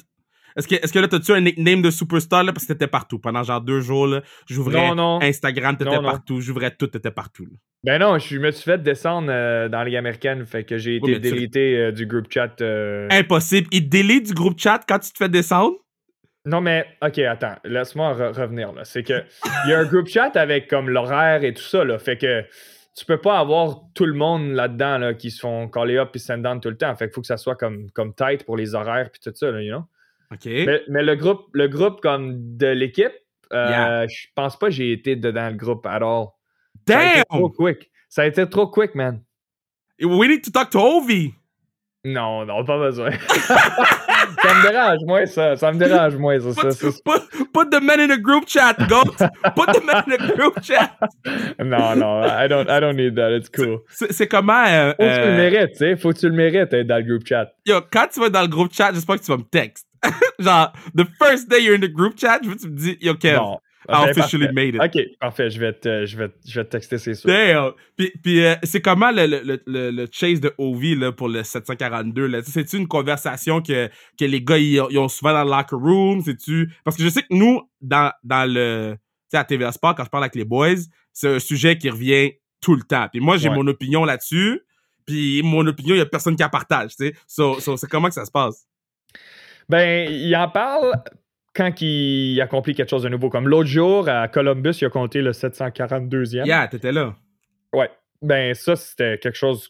[0.56, 3.20] Est-ce que, est-ce que là, t'as-tu un nickname de superstar, là, parce que t'étais partout.
[3.20, 5.20] Pendant genre deux jours, là, j'ouvrais Non, non.
[5.22, 7.52] Instagram, t'étais partout, j'ouvrais tout, t'étais partout, là.
[7.84, 11.00] Ben non, je me suis fait descendre euh, dans la Ligue américaine, fait que j'ai
[11.02, 12.60] Oui, été tu- délité euh, du groupe chat.
[12.62, 13.08] euh.
[13.10, 13.68] Impossible.
[13.72, 15.76] Il te délite du groupe chat quand tu te fais descendre?
[16.46, 18.84] Non, mais ok, attends, laisse-moi re- revenir là.
[18.84, 19.24] C'est que
[19.66, 21.98] il y a un groupe chat avec comme l'horaire et tout ça, là.
[22.00, 22.44] Fait que
[22.98, 26.20] tu peux pas avoir tout le monde là-dedans là, qui se font caller up et
[26.20, 26.94] send down tout le temps.
[26.98, 29.52] Fait qu'il faut que ça soit comme, comme tight pour les horaires puis tout ça,
[29.52, 29.86] là, you know?
[30.46, 33.12] Mais, mais le groupe, le groupe comme de l'équipe,
[33.52, 34.08] euh, Yeah.
[34.08, 36.28] je pense pas que j'ai été dedans le groupe at all.
[36.88, 37.56] Ça a été trop Damn!
[37.56, 37.92] quick.
[38.08, 39.24] Ça a été trop quick, man.
[40.02, 41.34] We need to talk to Ovi.
[42.06, 43.10] Non, non, pas besoin.
[43.28, 45.56] ça me dérange, moi, ça.
[45.58, 46.54] Ça me dérange, moi, ça.
[46.54, 46.88] ça, ça,
[47.54, 49.18] Put, the men in a group chat, goat.
[49.56, 50.92] Put the men in a group chat.
[51.60, 53.32] Non, non, I don't, I don't need that.
[53.36, 53.80] It's cool.
[53.90, 54.64] C'est comment...
[54.66, 55.96] euh, Faut que tu le euh, mérites, tu sais.
[55.98, 57.52] Faut que tu le mérites d'être dans le group chat.
[57.66, 59.89] Yo, quand tu vas dans le groupe chat, j'espère que tu vas me texte.
[60.40, 62.98] Genre, the first day you're in the group chat, je veux que tu me dis,
[63.02, 63.60] yo, Kev, Non.
[63.88, 64.54] I officially parfait.
[64.54, 64.82] made it.
[64.82, 65.50] Ok, parfait.
[65.50, 67.28] Je vais te, je vais, je vais te texter, c'est sûr.
[67.28, 67.72] Damn!
[67.98, 71.44] Puis, puis euh, c'est comment le, le, le- le, chase de Ovi là, pour le
[71.44, 72.28] 742?
[72.28, 72.42] Là?
[72.44, 73.88] Tu sais, C'est-tu une conversation que,
[74.20, 76.22] que les gars ils, ont- ils ont souvent dans le locker room?
[76.24, 76.72] C'est-tu...
[76.84, 78.94] Parce que je sais que nous, dans, dans le...
[78.96, 79.00] Tu
[79.32, 80.76] sais, à TVA Sport, quand je parle avec les boys,
[81.12, 83.08] c'est un sujet qui revient tout le temps.
[83.12, 83.56] Puis moi, j'ai Ouais.
[83.56, 84.62] mon opinion là-dessus.
[85.08, 87.14] Puis mon opinion, il y a personne qui la partage, tu sais.
[87.26, 88.68] So, so, c'est comment que ça se passe?
[89.70, 90.94] Ben, il en parle
[91.56, 93.30] quand il accomplit quelque chose de nouveau.
[93.30, 96.46] Comme l'autre jour, à Columbus, il a compté le 742e.
[96.46, 97.16] Yeah, t'étais là.
[97.74, 97.90] Ouais.
[98.22, 99.70] Ben, ça, c'était quelque chose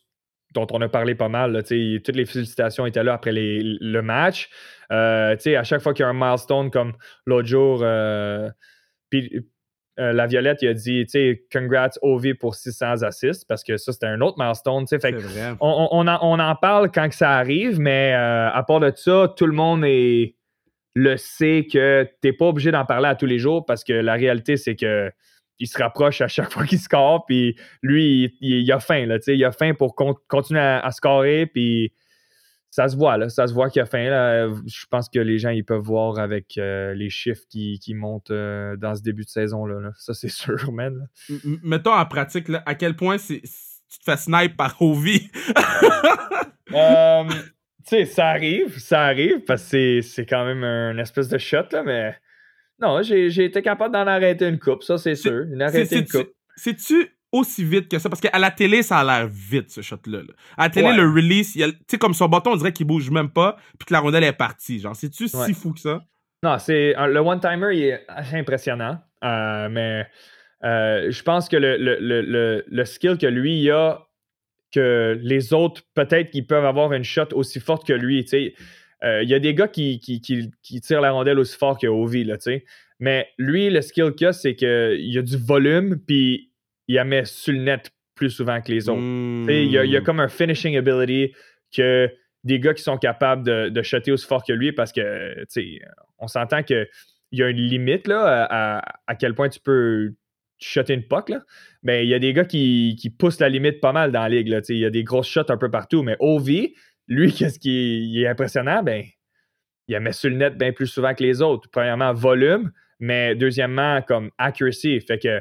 [0.53, 1.51] dont on a parlé pas mal.
[1.51, 4.49] là, toutes les félicitations étaient là après les- le match.
[4.91, 6.93] Euh, tu sais, à chaque fois qu'il y a un milestone comme
[7.25, 8.49] l'autre jour, euh,
[9.99, 13.77] euh, la Violette, il a dit, tu sais, congrats OV pour 600 assists parce que
[13.77, 14.85] ça, c'était un autre milestone.
[14.85, 14.99] tu sais.
[14.99, 15.53] Fait vrai.
[15.59, 18.79] on, on- on en, on en parle quand que ça arrive, mais euh, à part
[18.79, 20.35] de ça, tout le monde est,
[20.95, 24.13] le sait que t'es pas obligé d'en parler à tous les jours parce que la
[24.13, 25.11] réalité, c'est que
[25.61, 29.05] il se rapproche à chaque fois qu'il score, puis lui, il, il- il a faim,
[29.05, 31.91] là, tu sais, il a faim pour con- continuer à, à scorer, puis
[32.71, 34.47] ça se voit, là, ça se voit qu'il a faim, là.
[34.67, 38.31] Je pense que les gens, ils peuvent voir avec euh, les chiffres qui, qui montent
[38.31, 39.89] euh, dans ce début de saison-là, là.
[39.97, 41.07] ça c'est sûr, man.
[41.29, 43.47] M- mettons en pratique, là, à quel point tu te
[44.05, 45.29] fais snipe par Ovi?
[46.71, 47.33] Euh, tu
[47.85, 51.81] sais, ça arrive, ça arrive, parce que c'est- quand même un espèce de shot, là,
[51.83, 52.15] mais
[52.79, 55.45] non, j'ai j'ai été capable d'en arrêter une coupe, ça c'est sûr.
[55.51, 56.29] Une arrêter une coupe.
[56.55, 58.09] C'est-tu aussi vite que ça?
[58.09, 60.19] Parce qu'à la télé, ça a l'air vite, ce shot-là.
[60.19, 60.33] là.
[60.57, 60.95] À la télé, Ouais.
[60.97, 63.93] le release, tu sais, comme son bâton, on dirait qu'il bouge même pas, puis que
[63.93, 64.79] la rondelle est partie.
[64.79, 65.45] Genre, c'est-tu Ouais.
[65.47, 66.01] si fou que ça?
[66.43, 70.07] Non, c'est un- le one-timer, il est assez impressionnant, euh, mais
[70.63, 74.05] euh, je pense que le, le, le, le, skill que lui il a,
[74.73, 78.53] que les autres, peut-être qu'ils peuvent avoir une shot aussi forte que lui, tu sais.
[79.03, 81.77] Euh, Il y a des gars qui, qui, qui, qui tirent la rondelle aussi fort
[81.79, 82.65] que Ovi, là, tu sais.
[82.99, 86.48] Mais lui, le skill qu'il a, c'est qu'il a du volume, puis
[86.89, 88.99] il la met sur le net plus souvent que les autres.
[88.99, 89.49] Hmm.
[89.49, 91.33] Il y, a, y a comme un finishing ability
[91.73, 92.11] que
[92.43, 95.45] des gars qui sont capables de, de shotter aussi fort que lui parce que,
[96.17, 96.87] on s'entend qu'il
[97.31, 100.15] y a une limite là, à, à- quel point tu peux
[100.57, 101.29] shotter une puck.
[101.29, 101.41] Là.
[101.83, 104.29] Ben, il y a des gars qui, qui poussent la limite pas mal dans la
[104.29, 104.47] ligue.
[104.47, 106.01] Là, il y a des grosses shots un peu partout.
[106.01, 106.73] Mais Ovi,
[107.07, 108.81] lui, qu'est-ce qui est impressionnant?
[108.81, 109.05] Ben,
[109.87, 111.69] il la met sur le net bien plus souvent que les autres.
[111.71, 114.99] Premièrement, volume, mais deuxièmement, comme accuracy.
[115.01, 115.39] Fait que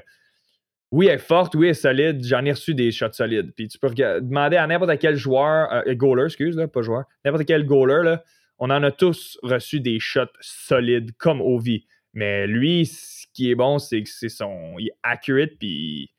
[0.91, 2.25] oui, elle est forte, oui, elle est solide.
[2.25, 3.53] J'en ai reçu des shots solides.
[3.55, 7.45] Puis tu peux demander à n'importe quel joueur, euh, goaler, excuse, là, pas joueur, n'importe
[7.47, 8.23] quel goaler, là,
[8.59, 11.87] on en a tous reçu des shots solides comme Ovi.
[12.15, 14.77] Mais lui, ce qui est bon, c'est que c'est son.
[14.79, 16.11] Il est accurate, puis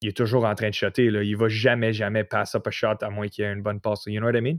[0.00, 1.10] il est toujours en train de shotter.
[1.10, 1.22] Là.
[1.22, 4.04] Il va jamais, jamais pass up a shot à moins qu'il ait une bonne passe.
[4.06, 4.58] You know what I mean?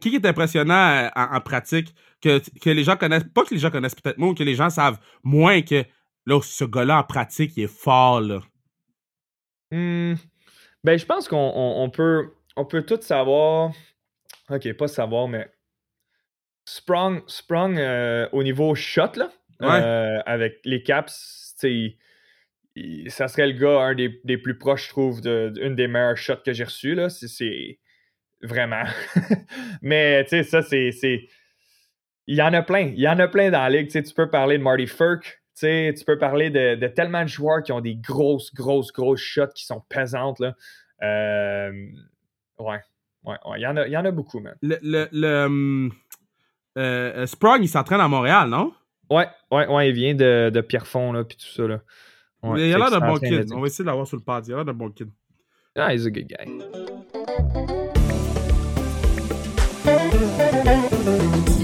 [0.00, 3.70] Qui est impressionnant euh, en, pratique, que, que les gens connaissent, pas que les gens
[3.70, 5.84] connaissent peut-être moins, que les gens savent moins que,
[6.42, 8.40] ce gars-là en pratique, il est fort, là.
[9.70, 10.14] Hmm.
[10.84, 13.72] Ben, je pense qu'on on- on peut, on peut tout savoir.
[14.50, 15.48] Ok, pas savoir, mais.
[16.66, 19.80] Sprung, Sprung euh, au niveau shot, là, Ouais.
[19.82, 21.96] euh, avec les caps, il-
[22.76, 25.88] il- ça serait le gars, un des, des plus proches, je trouve, de- d'une des
[25.88, 27.08] meilleures shots que j'ai reçues, là.
[27.10, 27.78] C'est-.
[28.42, 28.84] Vraiment.
[29.82, 30.90] mais, tu sais, ça, c'est.
[32.26, 32.92] Il y en a plein.
[32.94, 33.90] Il y en a plein dans la ligue.
[33.90, 35.42] Tu peux parler de Marty Furk.
[35.58, 38.92] Tu sais, tu peux parler de, de tellement de joueurs qui ont des grosses, grosses,
[38.92, 40.38] grosses shots qui sont pesantes.
[40.38, 40.54] Là.
[41.02, 41.72] Euh,
[42.60, 42.80] ouais.
[43.24, 43.58] Ouais, ouais.
[43.58, 44.54] Il y, en a, il y en a beaucoup, man.
[44.62, 45.90] Le, le, le, euh,
[46.78, 48.72] euh, Sprung, il s'entraîne à Montréal, non?
[49.10, 49.88] Ouais, ouais, ouais.
[49.88, 51.66] Il vient de, de Pierrefonds, là, puis tout ça.
[51.66, 51.80] Là.
[52.44, 53.52] Ouais, Mais il a l'air d'un bon kid.
[53.52, 54.46] On va essayer de l'avoir sur le pad.
[54.46, 55.10] Il a l'air d'un bon kid.
[55.74, 56.46] Ah, he's a good guy.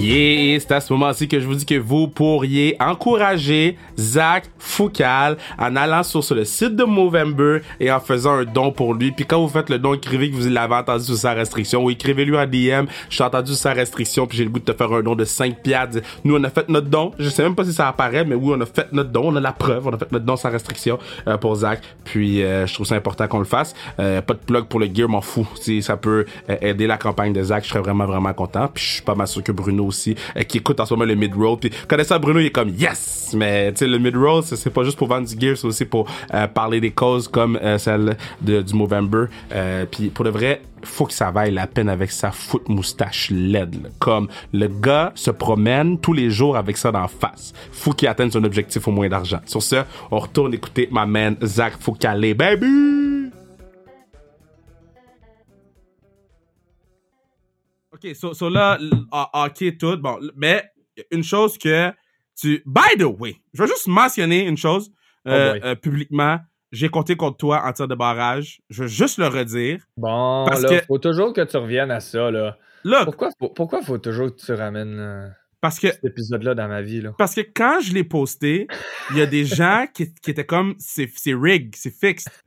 [0.04, 5.38] Yeah, c'est à ce moment-ci que je vous dis que vous pourriez encourager Zach Foucal
[5.58, 9.12] en allant sur, le site de Movember et en faisant un don pour lui.
[9.12, 11.90] Puis quand vous faites le don, écrivez que vous l'avez entendu sous sa restriction ou
[11.90, 14.92] écrivez-lui en DM, suis entendu sous sa restriction puis j'ai le goût de te faire
[14.92, 16.00] un don de 5 piastres.
[16.22, 17.12] Nous, on a fait notre don.
[17.18, 19.32] Je sais même pas si ça apparaît, mais oui, on a fait notre don.
[19.32, 19.86] On a la preuve.
[19.86, 21.80] On a fait notre don sans restriction euh, pour Zach.
[22.04, 23.74] Puis euh, je trouve ça important qu'on le fasse.
[23.98, 25.48] Euh, pas de plug pour le gear, m'en fous.
[25.58, 26.26] Si ça peut
[26.60, 28.68] aider la campagne de Zach, je serais vraiment, vraiment content.
[28.68, 30.14] Puis je suis pas mal sûr que Bruno aussi,
[30.48, 31.58] qui écoute en ce moment le mid-roll.
[31.58, 33.32] Puis connaissant Bruno, il est comme yes!
[33.36, 36.06] Mais tu sais, le mid-roll, c'est pas juste pour vendre du gear, c'est aussi pour
[36.54, 39.26] parler des causes comme celle de, du Movember.
[39.90, 43.90] puis pour de vrai, faut que ça vaille la peine avec sa foot moustache LED.
[43.98, 47.52] Comme le gars se promène tous les jours avec ça d'en face.
[47.72, 49.40] Faut qu'il atteigne son objectif au moins d'argent.
[49.46, 49.76] Sur ce,
[50.10, 53.13] on retourne écouter ma man Zach Foucalé, baby!
[58.04, 58.78] Ok, so, so là,
[59.12, 60.62] ok, tout, bon, mais
[61.10, 61.90] une chose que
[62.38, 62.62] tu...
[62.66, 64.90] By the way, je vais juste mentionner une chose
[65.26, 66.38] oh euh, euh, publiquement
[66.74, 68.60] j'ai compté contre toi en tir de barrage.
[68.68, 69.80] Je veux juste le redire.
[69.96, 72.58] Bon, parce là, faut toujours que tu reviennes à ça, là.
[72.82, 75.28] Look, pourquoi, pourquoi faut toujours que tu ramènes euh,
[75.64, 77.14] parce que, cet épisode-là dans ma vie, là?
[77.16, 78.66] Parce que quand je l'ai posté,
[79.12, 82.26] il y a des gens qui, qui étaient comme, c'est rig, c'est fixe.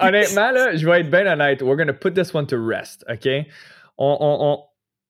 [0.00, 1.62] honnêtement, là, je vais être bien honnête.
[1.62, 3.26] We're gonna put this one to rest, OK?
[3.98, 4.64] On, on, on...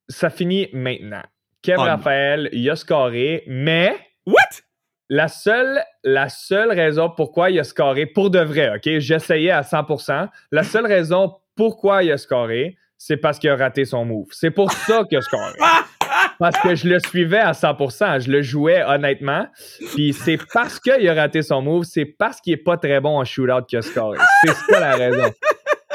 [0.08, 1.24] Ça finit maintenant.
[1.60, 3.94] Kev oh, Raphaël, il a scoré, mais...
[4.26, 4.62] What?
[5.10, 9.00] La seule, la seule raison pourquoi il a scoré, pour de vrai, OK?
[9.00, 10.30] J'essayais à 100%.
[10.50, 14.26] La seule raison pourquoi il a scoré, c'est parce qu'il a raté son move.
[14.32, 15.54] C'est pour ça qu'il a scoré.
[16.38, 18.20] Parce que je le suivais à 100%.
[18.20, 19.46] Je le jouais honnêtement.
[19.94, 23.18] Puis c'est parce qu'il a raté son move, c'est parce qu'il est pas très bon
[23.18, 24.18] en shootout qu'il a scoré.
[24.44, 25.32] C'est ça la raison.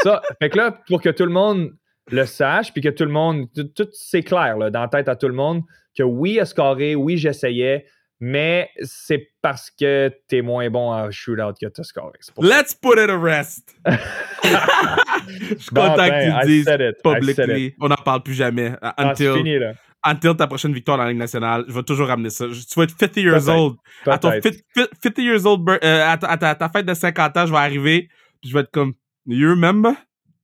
[0.03, 1.71] Ça, fait que là, pour que tout le monde
[2.11, 5.15] le sache, puis que tout le monde, tout, c'est clair là, dans la tête à
[5.15, 5.61] tout le monde,
[5.97, 7.85] que oui, il a scoré, oui, j'essayais,
[8.25, 12.17] mais c'est parce que t'es moins bon à shootout que t'as scoré.
[12.39, 13.75] Let's put it to rest.
[13.85, 16.69] Je suis content que tu dises
[17.03, 17.75] publicly.
[17.81, 18.71] On n'en parle plus jamais.
[18.81, 19.73] Ah, until, fini, là.
[20.05, 21.65] until ta prochaine victoire dans la Ligue nationale.
[21.67, 22.45] Je vais toujours ramener ça.
[22.45, 23.75] Tu vas être 50 years old.
[24.05, 27.57] À ton 50, years old, euh, à, ta, ta, fête de 50 ans, je vais
[27.57, 28.07] arriver.
[28.39, 28.93] Puis je vais être comme,
[29.25, 29.95] you remember?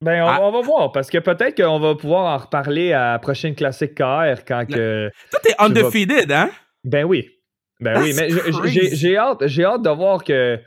[0.01, 0.39] Ben, ah.
[0.41, 3.95] on, va voir, parce que peut-être qu'on va pouvoir en reparler à la prochaine classique
[3.95, 5.09] KR quand que.
[5.31, 6.49] Toi, t'es undefeated, hein?
[6.83, 7.38] Ben oui.
[7.79, 8.29] Ben oui, mais
[8.65, 10.59] j'ai hâte, j'ai hâte de voir que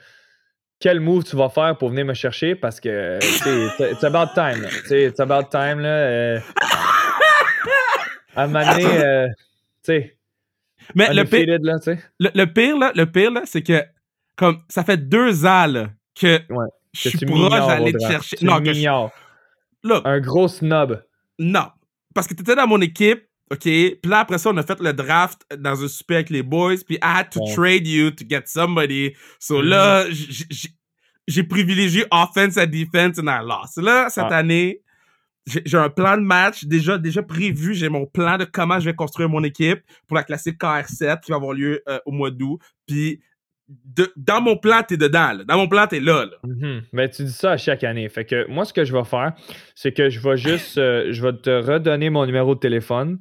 [0.81, 4.67] quel move tu vas faire pour venir me chercher parce que it's about time.
[4.91, 5.89] It's about time là.
[5.89, 6.41] Euh,
[8.35, 9.35] à un moment donné, euh, tu
[9.85, 10.17] sais.
[10.95, 11.79] Mais le pire, là,
[12.19, 13.85] le, pire là, le pire là, c'est que
[14.37, 16.41] comme ça fait deux ans là, que,
[16.93, 18.37] je suis proche d'aller te chercher.
[18.43, 18.89] Non, que je...
[20.05, 21.05] Un gros snob.
[21.39, 21.69] Non,
[22.15, 23.61] parce que tu étais dans mon équipe OK?
[23.61, 26.77] Puis là, après ça, on a fait le draft dans un super avec les boys.
[26.87, 29.15] Puis I had to trade you to get somebody.
[29.39, 30.71] So là, mm-hmm.
[31.29, 33.77] j'ai privilégié offense à defense and I lost.
[33.77, 34.39] Là, cette ah.
[34.39, 34.81] année,
[35.47, 37.75] j'ai un plan de match déjà, déjà prévu.
[37.75, 41.33] J'ai mon plan de comment je vais construire mon équipe pour la classique KR7 qui
[41.33, 42.59] va avoir lieu euh, au mois d'août.
[42.87, 43.21] Puis
[44.17, 45.39] dans mon plan, t'es dedans.
[45.47, 46.27] Dans mon plan, t'es là.
[46.27, 46.81] là.
[46.93, 48.09] Mais tu dis ça à chaque année.
[48.09, 49.33] Fait que moi, ce que je vais faire,
[49.75, 53.19] c'est que je vais juste, euh, je vais te redonner mon numéro de téléphone.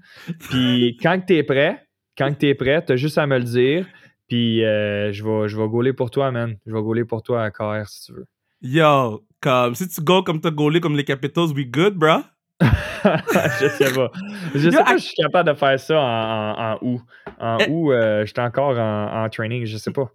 [0.50, 1.86] Puis quand t'es prêt,
[2.18, 3.86] quand t'es prêt, t'as juste à me le dire.
[4.28, 6.56] Puis euh, je vais, je vais gauler pour toi, man.
[6.66, 8.26] Je vais gauler pour toi à KR si tu veux.
[8.62, 12.20] Yo, comme si tu go comme t'as gaulé comme les Capitals, we good, bro?
[12.62, 14.12] je sais pas.
[14.54, 17.02] Je sais pas si je suis capable de faire ça en, août.
[17.40, 20.12] En eh août, euh, j'étais encore en, en, training, je sais pas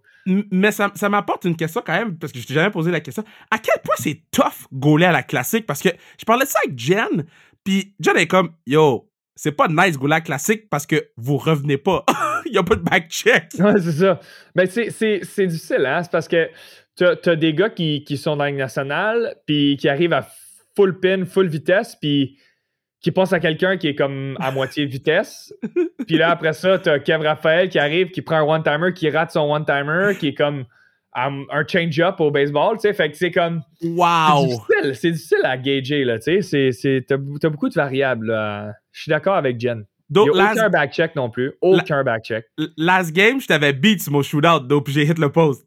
[0.51, 2.99] mais ça, ça m'apporte une question quand même, parce que je t'ai jamais posé la
[2.99, 3.23] question.
[3.49, 5.65] À quel point c'est tough gauler à la classique?
[5.65, 7.25] Parce que je parlais de ça avec Jen,
[7.63, 11.37] puis Jen est comme, yo, c'est pas nice gauler à la classique parce que vous
[11.37, 12.05] revenez pas.
[12.45, 13.49] Il y a pas de back-check.
[13.59, 14.19] Ouais, c'est ça.
[14.55, 16.01] Ben, c'est difficile, hein?
[16.03, 16.49] C'est parce que
[16.95, 20.27] t'as as des gars qui, qui sont dans la nationale, puis qui arrivent à
[20.75, 22.37] full pin, full vitesse, puis
[23.07, 25.53] qui pense à quelqu'un qui est comme à moitié vitesse.
[26.07, 29.31] Puis là, après ça, t'as Kev Raphaël qui arrive, qui prend un one-timer, qui rate
[29.31, 30.65] son one-timer, qui est comme
[31.13, 32.93] un, change-up au baseball, tu sais.
[32.93, 33.61] Fait que c'est comme.
[33.81, 34.61] Wow!
[34.93, 37.05] C'est difficile, à gager, là, tu sais.
[37.07, 38.27] T'as as beaucoup de variables.
[38.91, 39.85] Je suis d'accord avec Jen.
[40.09, 41.53] Il a aucun back-check non plus.
[41.61, 42.45] Aucun back-check.
[42.75, 45.65] Last game, je t'avais beat sur mon shootout, donc j'ai hit le post.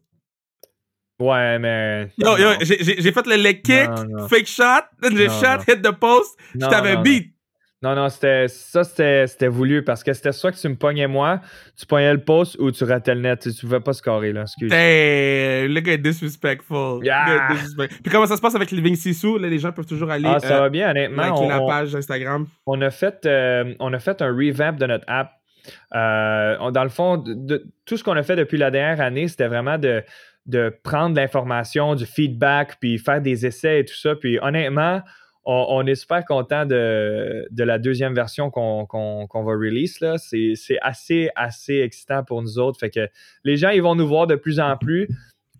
[1.21, 2.09] Ouais, mais.
[2.17, 3.89] Yo, yo, j'ai fait le leg kick,
[4.29, 6.37] fake shot, j'ai shot, hit the post.
[6.55, 7.33] Je t'avais beat.
[7.83, 11.41] Non, non, c'était ça, c'était voulu parce que c'était soit que tu me pognais moi,
[11.75, 13.39] tu pognais le poste ou tu ratais le net.
[13.41, 14.41] Tu, tu pouvais pas scorer, là.
[14.43, 14.69] Excuse.
[14.69, 14.79] Damn,
[15.73, 17.03] le gars est disrespectful.
[17.03, 17.47] Yeah.
[17.53, 18.01] disrespectful.
[18.03, 19.39] Puis comment ça se passe avec Living Sisu?
[19.39, 21.33] Là, les gens peuvent toujours aller Ah, ça euh, va bien, honnêtement.
[21.43, 22.45] On, la page Instagram.
[22.67, 25.31] on a fait, euh, on a fait un revamp de notre app.
[25.95, 29.01] Euh, on- dans le fond, de- de- tout ce qu'on a fait depuis la dernière
[29.03, 30.03] année, c'était vraiment de,
[30.45, 34.15] de prendre l'information, du feedback, puis faire des essais et tout ça.
[34.15, 35.01] Puis honnêtement,
[35.43, 38.85] on, est super content de, de la deuxième version qu'on
[39.33, 39.99] va release.
[40.17, 42.79] c'est assez, assez excitant pour nous autres.
[42.79, 43.07] Fait que
[43.43, 45.07] les gens, ils vont nous voir de plus en plus.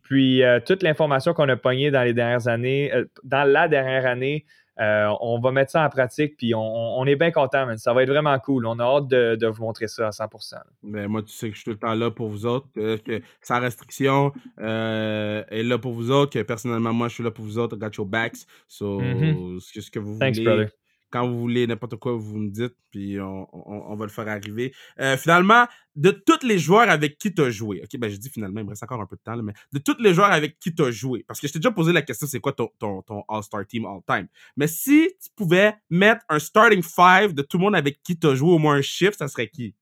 [0.03, 4.05] Puis euh, toute l'information qu'on a pognée dans les dernières années, euh, dans la dernière
[4.05, 4.45] année,
[4.79, 6.59] euh, on va mettre ça en pratique, puis on,
[6.99, 7.77] on est bien content, man.
[7.77, 8.65] Ça va être vraiment cool.
[8.65, 10.55] On a hâte de, de vous montrer ça à 100%.
[10.83, 13.21] Mais moi, tu sais que je suis tout le temps là pour vous autres, que
[13.41, 17.43] sans restriction euh, est là pour vous autres, que personnellement, moi, je suis là pour
[17.45, 18.45] vous autres, I got your backs.
[18.67, 19.59] So, Mhm.
[19.59, 20.69] ce que- ce que vous Thanks, voulez, brother.
[21.11, 24.27] Quand vous voulez n'importe quoi, vous me dites, puis on, on- on va le faire
[24.27, 24.73] arriver.
[24.99, 28.29] Euh, finalement, de tous les joueurs avec qui tu as joué, ok, ben j'ai dit
[28.29, 30.31] finalement, il me reste encore un peu de temps, là, mais de tous les joueurs
[30.31, 32.53] avec qui tu as joué, parce que je t'ai déjà posé la question, c'est quoi
[32.53, 34.27] ton, ton, ton All-Star Team all-time?
[34.55, 38.25] Mais si tu pouvais mettre un starting five de tout le monde avec qui tu
[38.27, 39.75] as joué au moins un chiffre, ça serait qui?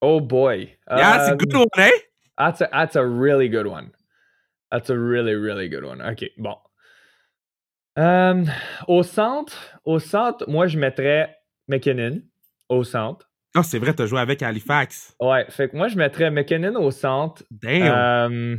[0.00, 0.78] Oh boy.
[0.88, 1.90] Yeah, c'est Um, good one, hein?
[2.38, 3.90] That's a, that's a really good one.
[4.70, 6.00] That's a really, really good one.
[6.00, 6.56] OK, bon.
[8.00, 8.46] Um,
[8.88, 11.36] au centre, au centre, moi, je mettrais
[11.68, 12.22] McKinnon
[12.70, 13.30] au centre.
[13.54, 15.14] Ah, c'est vrai, t'as joué avec Halifax.
[15.20, 17.42] Ouais, fait que moi, je mettrais McKinnon au centre.
[17.50, 18.32] Damn.
[18.32, 18.58] Um,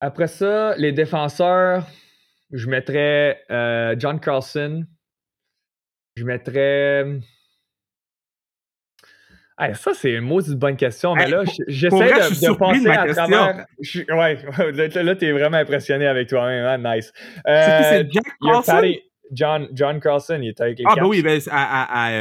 [0.00, 1.86] après ça, les défenseurs,
[2.50, 4.84] je mettrais euh, John Carlson.
[6.16, 7.20] Je mettrais.
[9.58, 13.06] Hey, ça, c'est une maudite bonne question, mais Hey, là, j'essaie de, de penser à
[13.06, 13.24] question.
[13.28, 13.66] travers.
[13.80, 16.96] je- ouais, là, t'es vraiment impressionné avec toi-même, hein?
[16.96, 17.12] nice.
[17.46, 18.80] Euh, c'est Jack Carlson?
[19.32, 22.12] John, John Carlson, il était avec les Ah, ben oui, ben, à, à, à,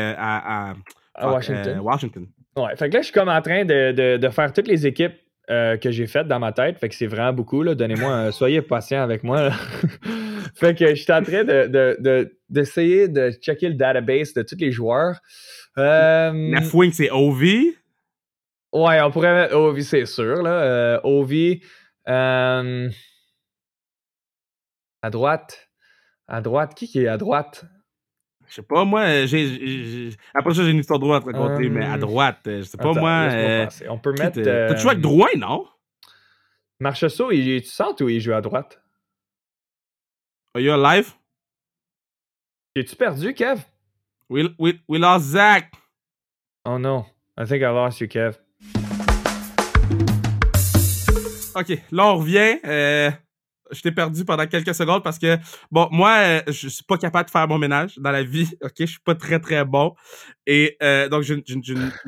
[0.72, 0.74] euh,
[1.16, 1.78] à, Washington.
[1.78, 2.28] euh, Washington.
[2.56, 4.86] Ouais, fait que là, je suis comme en train de, de- de faire toutes les
[4.86, 5.14] équipes
[5.50, 6.78] euh, que j'ai faites dans ma tête.
[6.78, 7.64] Fait que c'est vraiment beaucoup.
[7.64, 7.74] là.
[7.76, 9.50] Donnez-moi, un- soyez patient avec moi.
[10.56, 14.44] fait que je suis en train de- de- de- d'essayer de, checker le database de
[14.44, 15.20] tous les joueurs.
[15.78, 17.76] Euh, wing, c'est Ovi.
[18.74, 20.44] ouais, on pourrait mettre Ovi, c'est sûr.
[20.44, 20.52] Là.
[20.52, 21.62] Euh, Ovi.
[22.10, 22.90] euh,
[25.02, 25.70] à droite.
[26.28, 26.74] À droite.
[26.76, 27.66] Qui qui est à droite?
[28.48, 31.74] Je sais pas, moi, après ça, j'ai une histoire de droite à raconter, Hum.
[31.74, 33.30] mais à droite, euh, je sais pas, Attends, moi.
[33.32, 34.36] euh, on peut mettre.
[34.36, 35.66] te- T'as joué avec Drouin, non?
[36.80, 38.83] Marchessault, il est-tu centre ou il joue à droite?
[40.56, 41.14] Are you alive?
[42.76, 43.60] Es-tu perdu, Kev?
[44.30, 45.72] We, we, we lost Zach.
[46.66, 47.06] Oh no.
[47.38, 48.38] I think I lost you, Kev.
[51.56, 52.60] Ok, là, on revient.
[52.66, 53.12] Euh,
[53.72, 55.38] je t'ai perdu pendant quelques secondes parce que,
[55.72, 58.50] bon, moi, euh, je suis pas capable de faire mon ménage dans la vie.
[58.62, 59.96] Ok, je suis pas très, très bon.
[60.48, 61.64] Et euh, donc, j'ai une-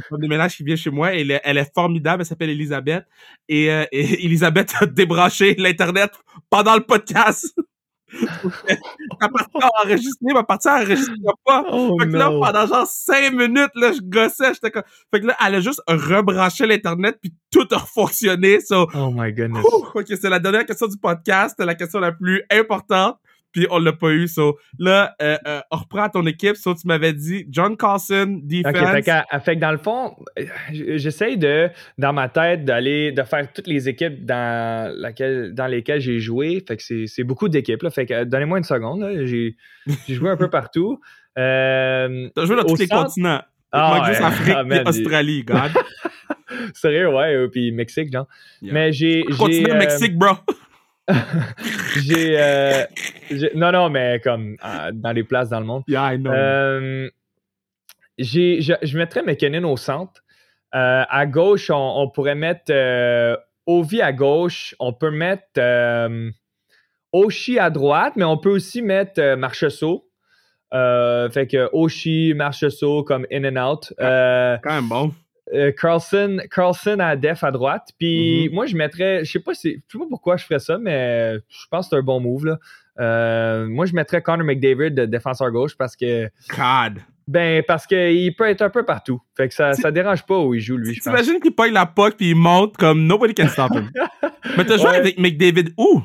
[0.09, 1.13] femme de ménage qui vient chez moi.
[1.15, 2.21] Et elle, est- elle est formidable.
[2.21, 3.05] Elle s'appelle Elisabeth.
[3.49, 6.11] Et, euh, et Elisabeth a débranché l'Internet
[6.49, 7.55] pendant le podcast.
[9.21, 11.15] Ma partie à enregistrer, ma partie à enregistrer
[11.45, 11.65] pas.
[11.71, 14.83] Oh Fait que là, pendant genre 5 minutes, là, je gossais, j'étais comme...
[15.11, 18.87] Fait que là, elle a juste rebranché l'Internet, puis tout a fonctionné, so...
[18.93, 19.65] Oh my goodness.
[19.65, 23.17] Ouh, ok, c'est la dernière question du podcast, la question la plus importante,
[23.55, 24.59] puis on l'a pas eu, so...
[24.77, 28.75] Là, euh, euh, on reprend ton équipe, so tu m'avais dit John Carlson, defense...
[28.75, 30.13] Ok, fait que, fait que dans le fond,
[30.71, 36.01] j'essaye de, dans ma tête, d'aller, de faire toutes les équipes dans, laquelle, dans lesquelles
[36.01, 36.61] j'ai joué.
[36.67, 37.91] Fait que c'est, beaucoup d'équipes, là.
[37.91, 39.09] Fait que donnez-moi une seconde.
[39.23, 39.55] J'ai,
[40.09, 40.99] joué un peu partout.
[41.39, 43.41] Euh, T'as joué dans tous les centre- continents.
[43.71, 44.25] Ah, manque juste ouais.
[44.25, 45.71] Afrique Ah, et man, Australie, God.
[46.73, 48.27] Sérieux, ouais, puis Mexique, genre.
[48.61, 48.73] Yeah.
[48.73, 49.23] Mais j'ai.
[49.23, 50.33] Continent Mexique, bro.
[51.97, 52.83] j'ai, euh,
[53.29, 55.83] j'ai- Non, non, mais comme euh, dans les places dans le monde.
[55.87, 56.31] Yeah, I know.
[56.31, 57.09] Euh,
[58.17, 60.21] j'ai- je, je mettrais McKinnon au centre.
[60.71, 62.71] À gauche, on, on pourrait mettre
[63.65, 64.75] Ovi à gauche.
[64.79, 65.59] On peut mettre
[67.13, 70.09] Oshi à droite, mais on peut aussi mettre Marcheseau.
[70.73, 73.93] Fait que Oshi, Marcheseau comme in and out.
[74.01, 75.13] Euh, Quand même bon.
[75.53, 77.89] Euh, Carlson, Carlson à def à droite.
[77.99, 78.55] Puis Mhm.
[78.55, 81.35] moi, je mettrais, je sais pas si, je sais pas pourquoi je ferais ça, mais
[81.49, 82.45] je pense que c'est un bon move.
[82.45, 82.59] Là.
[82.99, 86.99] Euh, moi, je mettrais Connor McDavid de défenseur gauche parce que, God.
[87.27, 89.21] ben, parce qu'il peut être un peu partout.
[89.35, 90.97] Fait que ça, ça dérange pas où il joue, lui.
[90.99, 93.89] T'imagines qu'il pogne la puck puis il monte comme nobody can stop him.
[94.57, 94.95] Mais t'as joué Ouais.
[94.97, 96.01] avec McDavid où?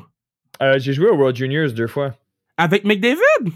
[0.61, 2.13] Euh, j'ai joué au World Juniors deux fois.
[2.57, 3.51] Avec McDavid?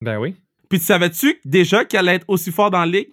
[0.00, 0.34] Ben oui.
[0.68, 3.08] Puis tu savais-tu déjà qu'il allait être aussi fort dans la ligue?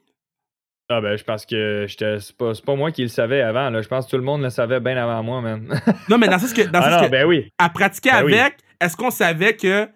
[0.93, 3.69] Ah ben, je pense que c'est pas, pas moi qui le savais avant.
[3.69, 3.81] Là.
[3.81, 5.67] Je pense que tout le monde le savait bien avant moi, man.
[6.09, 7.49] Non, mais dans sens que, dans ah non, que ben oui.
[7.57, 8.37] à pratiquer Ben oui.
[8.37, 9.87] avec, est-ce qu'on savait que.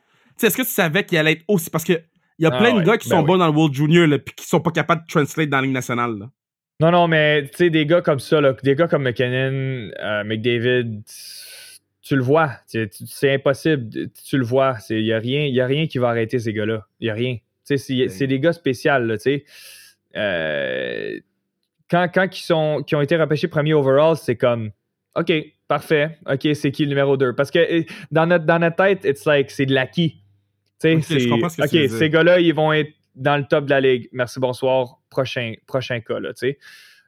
[0.42, 1.70] Est-ce que tu savais qu'il allait être aussi.
[1.70, 1.94] Parce que
[2.40, 3.28] Il y a Ah plein de ouais, gars qui ben sont oui.
[3.28, 5.74] bons dans le World Junior, puis qui sont pas capables de translate dans la Ligue
[5.74, 6.18] nationale.
[6.18, 6.26] Là.
[6.82, 10.24] Non, non, mais tu sais, des gars comme ça, là, des gars comme McKinnon, euh,
[10.26, 11.04] McDavid,
[12.02, 12.52] tu le vois.
[12.68, 13.90] C'est impossible.
[14.30, 14.78] Tu, le vois.
[14.90, 16.86] Il n'y a, rien- y a rien qui va arrêter ces gars-là.
[17.00, 17.38] Il n'y a rien.
[17.68, 19.00] Tu sais, C'est des gars spéciaux.
[19.00, 19.46] Là, tu sais.
[20.16, 21.20] Euh,
[21.90, 24.72] quand quand ils, sont, qui ont été repêchés premier overall, c'est comme
[25.16, 25.32] OK,
[25.68, 26.18] parfait.
[26.30, 27.34] OK, c'est qui le numéro 2?
[27.34, 30.22] Parce que euh, dans notre, dans notre tête, it's like, c'est de l'acquis.
[30.80, 34.10] Sais, Ok, ce ces gars-là, ils vont être dans le top de la ligue.
[34.12, 35.00] Merci, bonsoir.
[35.10, 36.60] Prochain, prochain cas, là, tu sais.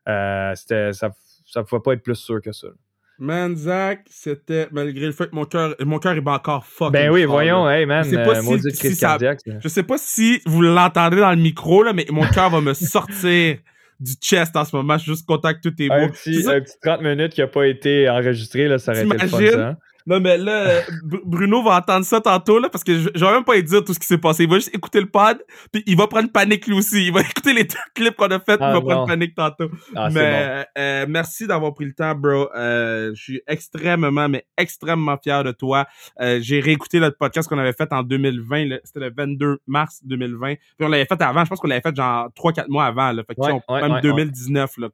[0.07, 1.11] Euh, ça
[1.57, 2.67] ne pouvait pas être plus sûr que ça.
[2.67, 2.73] là.
[3.19, 6.91] Man, Zach, c'était malgré le fait que mon cœur mon cœur est pas encore fucking
[6.91, 7.79] Ben oui, fort, voyons, là.
[7.79, 8.41] hey man, Je sais pas euh,
[8.71, 9.17] si- ça-.
[9.59, 12.73] Je sais pas si vous l'entendez dans le micro, là, mais mon cœur va me
[12.75, 13.57] sortir
[13.99, 14.97] du chest en ce moment.
[14.97, 16.13] Je suis juste content que tout est Un beau.
[16.13, 19.05] petit, C'est ça- un petit 30 minutes qui n'a pas été enregistré, là, ça aurait
[19.05, 19.77] été le fun, ça.
[20.07, 23.23] Non, mais là, euh, Br- Bruno va entendre ça tantôt, là, parce que je, je
[23.25, 24.43] vais même pas lui dire tout ce qui s'est passé.
[24.45, 25.37] Il va juste écouter le pod,
[25.71, 27.07] puis il va prendre panique lui aussi.
[27.07, 29.05] Il va écouter les deux clips qu'on a fait, Ah, il va prendre non.
[29.05, 29.69] panique tantôt.
[29.95, 32.49] Ah, mais euh, merci d'avoir pris le temps, bro.
[32.55, 35.85] Euh, je suis extrêmement, mais extrêmement fier de toi.
[36.21, 38.65] Euh, J'ai réécouté notre podcast qu'on avait fait en 2020.
[38.65, 38.77] là.
[38.83, 40.55] C'était le 22 mars 2020.
[40.55, 41.43] Puis on l'avait fait avant.
[41.43, 43.11] Je pense qu'on l'avait fait genre 3-4 mois avant.
[43.11, 43.23] Là.
[43.27, 44.87] Fait que, tu sais, on- ouais, même ouais, 2019, là,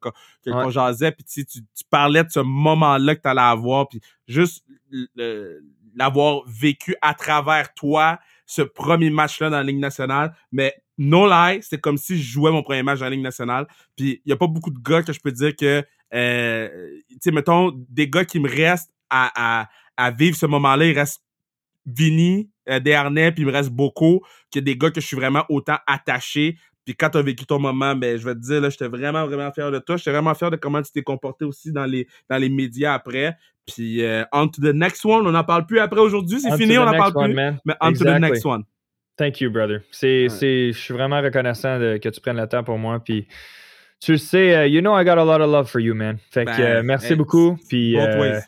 [0.45, 1.11] qu'on jasait.
[1.11, 3.87] Puis tu tu parlais de ce moment-là que tu allais avoir.
[3.87, 4.65] Puis juste
[5.95, 10.35] l'avoir vécu à travers toi, ce premier match-là dans la Ligue nationale.
[10.51, 13.67] Mais no lie, c'est comme si je jouais mon premier match dans la Ligue nationale.
[13.95, 16.69] Puis il y a pas beaucoup de gars que je peux dire que, euh,
[17.09, 19.67] tu sais, mettons, des gars qui me restent à,
[20.17, 21.23] vivre ce moment-là, il reste
[21.85, 24.21] Vinny, euh, Desharnais, puis il me reste beaucoup,
[24.51, 26.57] que des gars que je suis vraiment autant attaché.
[26.85, 29.25] Puis quand tu as vécu ton moment, ben, je vais te dire, là, j'étais vraiment,
[29.25, 29.97] vraiment fier de toi.
[29.97, 33.37] J'étais vraiment fier de comment tu t'es comporté aussi dans les, dans les médias après.
[33.65, 35.25] Puis, euh, on to the next one.
[35.25, 36.39] On n'en parle plus après aujourd'hui.
[36.39, 37.33] C'est fini, on n'en parle one, plus.
[37.33, 37.59] man.
[37.65, 38.63] Mais on to the next one.
[39.17, 39.81] Thank you, brother.
[39.91, 40.71] C'est, Ouais.
[40.73, 42.99] je suis vraiment reconnaissant de- que tu prennes le temps pour moi.
[43.03, 43.27] Puis,
[44.01, 46.17] tu sais, euh, you know I got a lot of love for you, man.
[46.31, 47.57] Fait que Ben, euh, merci hey, beaucoup.
[47.69, 48.39] Puis, euh,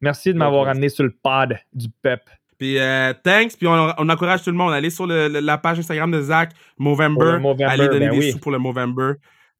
[0.00, 2.22] merci de m'avoir amené sur le pod du PEP.
[2.58, 3.56] Puis, euh, thanks.
[3.58, 4.72] Puis, on, on encourage tout le monde.
[4.72, 7.38] Allez sur le- la page Instagram de Zach, Movember.
[7.38, 8.32] Movember, Allez donner ben des oui.
[8.32, 9.12] sous pour le Movember.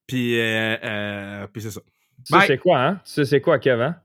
[0.07, 1.81] Puis, euh, euh, puis c'est ça.
[2.27, 2.95] Tu sais c'est quoi, hein?
[3.05, 3.97] Tu sais c'est quoi, Kev, hein?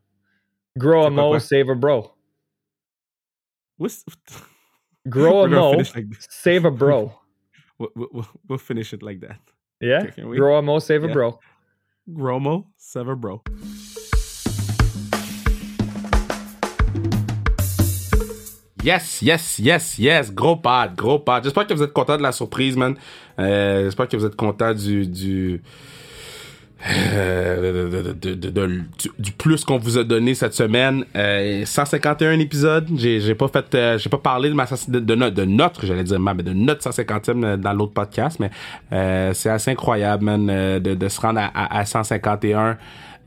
[0.80, 2.12] Grow a mo, save a bro.
[3.78, 4.04] What's-
[5.10, 7.14] Grow a mo, like save a bro.
[7.80, 9.40] We'll, we'll, we'll finish it like that.
[9.80, 10.04] Yeah?
[10.04, 10.22] Okay?
[10.24, 11.40] Grow a mo, save a bro.
[12.12, 13.42] Gromo, Sever Bro.
[18.84, 20.30] Yes, yes, yes, yes.
[20.32, 21.44] Gros pad, gros pad.
[21.44, 22.96] J'espère que vous êtes content de la surprise, man.
[23.38, 25.62] Euh, J'espère que vous êtes content du, du,
[26.88, 28.84] euh, de- de- de- du,
[29.20, 31.04] du plus qu'on vous a donné cette semaine.
[31.16, 32.88] Euh, 151 épisodes.
[32.96, 36.04] J'ai pas fait, euh, j'ai pas parlé de ma de, de, no- de notre, j'allais
[36.04, 38.50] dire ma, mais de notre 150e dans l'autre podcast, mais
[38.94, 42.78] euh, c'est assez incroyable, man, euh, de, de se rendre à, à, à 151,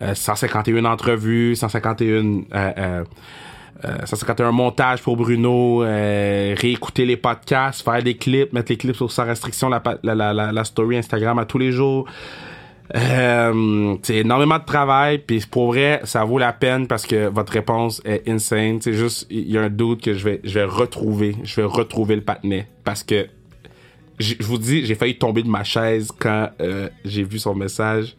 [0.02, 2.08] euh, 151 entrevues, 151.
[2.14, 2.42] Euh,
[2.78, 3.04] euh,
[3.84, 8.94] euh, 151 montages pour Bruno, euh, réécouter les podcasts, faire des clips, mettre les clips
[8.94, 12.06] sur sans restriction, la, la, la, la story Instagram à tous les jours.
[12.94, 17.52] Euh, c'est énormément de travail, puis pour vrai, ça vaut la peine parce que votre
[17.52, 18.80] réponse est insane.
[18.80, 21.66] C'est juste, il y a un doute que je vais, je vais retrouver, je vais
[21.66, 23.26] retrouver le patinet parce que
[24.18, 28.14] je vous dis, j'ai failli tomber de ma chaise quand euh, j'ai vu son message.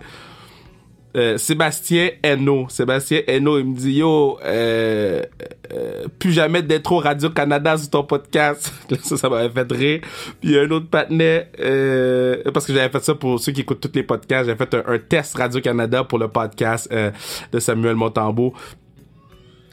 [1.15, 2.67] Euh, Sébastien Hainaut.
[2.69, 5.21] Sébastien Hainaut, il me dit Yo, euh,
[5.71, 8.73] euh, plus jamais d'intro Radio-Canada sur ton podcast.
[9.03, 10.01] Ça, ça m'avait fait rire.
[10.39, 13.51] Puis il y a un autre patinet, euh, parce que j'avais fait ça pour ceux
[13.51, 16.89] qui écoutent tous les podcasts, j'avais fait un, test Radio-Canada pour le podcast
[17.51, 18.53] de Samuel Montambeau.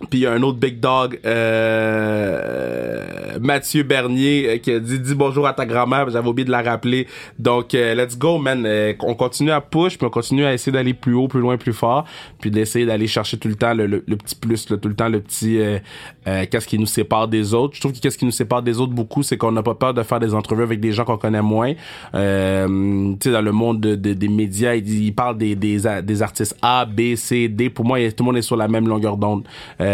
[0.09, 4.99] Puis il y a un autre big dog, euh, Mathieu Bernier, euh, qui a dit
[4.99, 6.09] dis bonjour à ta grand-mère.
[6.11, 7.07] J'avais oublié de la rappeler.
[7.39, 8.65] Donc euh, let's go, man.
[8.67, 11.57] Euh, on continue à push, puis on continue à essayer d'aller plus haut, plus loin,
[11.59, 12.05] plus fort,
[12.41, 15.61] puis d'essayer d'aller chercher tout le temps le, petit plus, tout le temps le petit
[15.61, 15.79] euh,
[16.27, 17.75] euh, qu'est-ce qui nous sépare des autres.
[17.77, 19.93] Je trouve que qu'est-ce qui nous sépare des autres beaucoup, c'est qu'on n'a pas peur
[19.95, 21.75] de faire des entrevues avec des gens qu'on connaît moins.
[22.15, 26.57] Euh, tu sais, dans le monde de- de- des médias, ils, ils parlent des, artistes
[26.63, 27.69] A, B, C, D.
[27.71, 29.45] Pour moi, tout le monde est sur la même longueur d'onde.
[29.81, 29.90] Euh,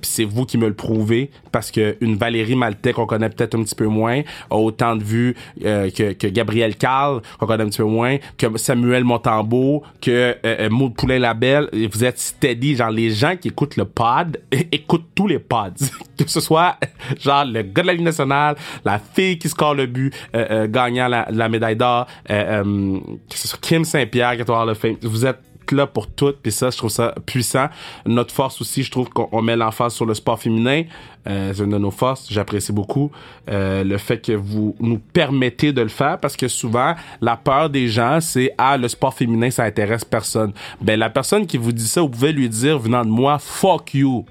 [0.00, 3.54] puis c'est vous qui me le prouvez parce que une Valérie Maltais qu'on connaît peut-être
[3.54, 7.64] un petit peu moins a autant de vues euh, que, que Gabriel Carl qu'on connaît
[7.64, 11.68] un petit peu moins, que Samuel Montambeau, que euh, euh, Maud Poulain Labelle.
[11.92, 14.40] Vous êtes steady, genre les gens qui écoutent le pod
[14.72, 15.84] écoutent tous les pods,
[16.18, 16.76] que ce soit
[17.20, 20.68] genre le gars de la Ligue nationale, la fille qui score le but euh, euh,
[20.68, 22.98] gagnant la, médaille d'or, euh, euh,
[23.30, 24.96] que ce soit Kim Saint-Pierre qui of Fame.
[25.02, 25.40] Vous êtes
[25.72, 27.68] là pour tout, puis ça, je trouve ça puissant.
[28.06, 30.84] Notre force aussi, je trouve qu'on met l'emphase sur le sport féminin.
[31.26, 33.10] Euh, c'est une de nos forces, j'apprécie beaucoup
[33.50, 37.68] euh, le fait que vous nous permettez de le faire, parce que souvent, la peur
[37.68, 41.72] des gens, c'est «Ah, le sport féminin, ça intéresse personne.» Ben, la personne qui vous
[41.72, 44.24] dit ça, vous pouvez lui dire, venant de moi, «Fuck you.»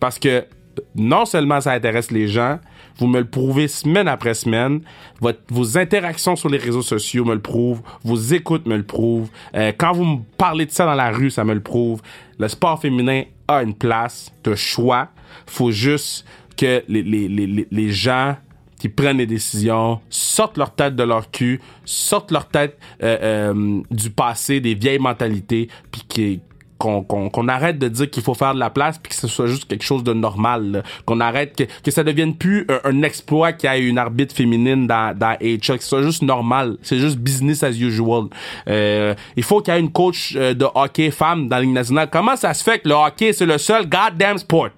[0.00, 0.46] Parce que
[0.94, 2.58] non seulement ça intéresse les gens,
[2.98, 4.80] vous me le prouvez semaine après semaine.
[5.20, 7.82] Votre, vos interactions sur les réseaux sociaux me le prouvent.
[8.04, 9.30] Vos écoutes me le prouvent.
[9.54, 12.02] Euh, quand vous me parlez de ça dans la rue, ça me le prouve.
[12.38, 15.08] Le sport féminin a une place de choix.
[15.46, 16.26] Faut juste
[16.56, 18.36] que les, les, les, les gens
[18.82, 23.80] qui prennent des décisions sortent leur tête de leur cul, sortent leur tête euh, euh,
[23.92, 26.40] du passé, des vieilles mentalités, puis qui
[26.82, 29.68] qu'on arrête de dire qu'il faut faire de la place puis que ce soit juste
[29.68, 33.74] quelque chose de normal qu'on arrête que, que ça devienne plus un, exploit qu'il y
[33.74, 36.76] ait une arbitre féminine dans dans que ce soit juste normal.
[36.82, 38.26] C'est juste business as usual.
[38.68, 41.72] Euh, il faut qu'il y ait une coach euh, de hockey femme dans la Ligue
[41.72, 42.08] nationale.
[42.10, 44.70] Comment ça se fait que le hockey c'est le seul goddamn sport?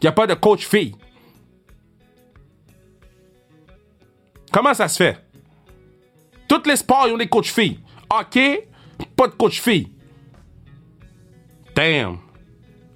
[0.00, 0.94] Qu'il n'y a pas de coach fille.
[4.52, 5.18] Comment ça se fait?
[6.48, 7.80] Tous les sports ils ont des coachs filles.
[8.08, 8.68] Hockey
[9.16, 9.93] pas de coach fille
[11.74, 12.18] damn.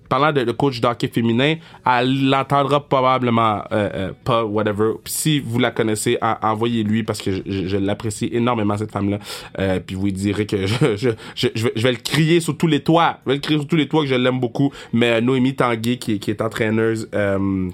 [0.09, 4.93] Parlant de, coach d'hockey féminin, elle l'entendra probablement euh, euh, pas, whatever.
[5.05, 9.19] si vous la connaissez, envoyez-lui parce que je, l'apprécie énormément cette femme-là.
[9.59, 10.67] Euh, puis vous direz que
[10.97, 13.19] je, vais, le crier sur tous les toits.
[13.27, 14.73] Je vais le crier sur tous les toits que je l'aime beaucoup.
[14.95, 17.69] Mais Noémie Tanguay, qui, est entraîneuse euh,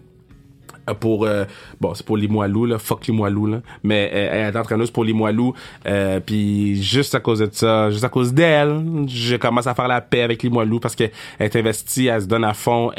[0.93, 1.45] pour euh,
[1.81, 2.79] bon c'est pour Limoilou là.
[2.79, 3.61] Fuck Limoilou là.
[3.83, 5.55] Mais euh, elle est entraîneuse pour Limoilou.
[5.87, 9.89] Euh, puis juste à cause de ça juste à cause d'elle je commence à faire
[9.89, 11.05] la paix avec Limoilou parce que
[11.39, 12.91] elle est investie elle se donne à fond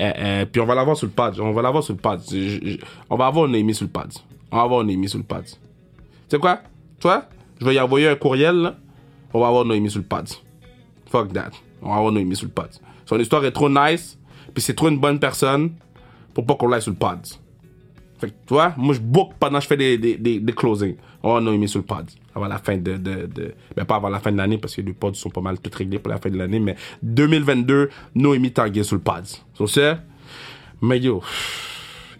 [0.51, 2.21] puis on va l'avoir sur le pad on va l'avoir sur le pad
[3.09, 4.11] on va avoir une émis sur le pad
[4.51, 5.55] on va avoir une émis sur le pad tu
[6.29, 6.59] sais quoi?
[6.99, 7.25] Toi
[7.59, 8.75] je vais y envoyer un courriel là.
[9.33, 10.27] on va avoir Noémie sur le pad
[11.07, 11.51] fuck that.
[11.81, 12.69] On va avoir Noémie sur le pad
[13.05, 14.17] son histoire est trop nice
[14.53, 15.71] puis c'est trop une bonne personne
[16.33, 17.19] pour pas qu'on l'aille sur le pad
[18.17, 20.95] fait que, tu vois, moi, je book pendant que je fais des, des, des, closings.
[21.21, 22.05] Oh, Noémie sur le pod.
[22.33, 24.93] Avant la fin de, de, de, pas avant la fin de l'année, parce que les
[24.93, 28.83] pods sont pas mal tout réglés pour la fin de l'année, mais 2022, Noémie Tanguay
[28.83, 29.25] sur le pod.
[29.53, 29.95] Sur ce,
[30.81, 31.21] mais yo.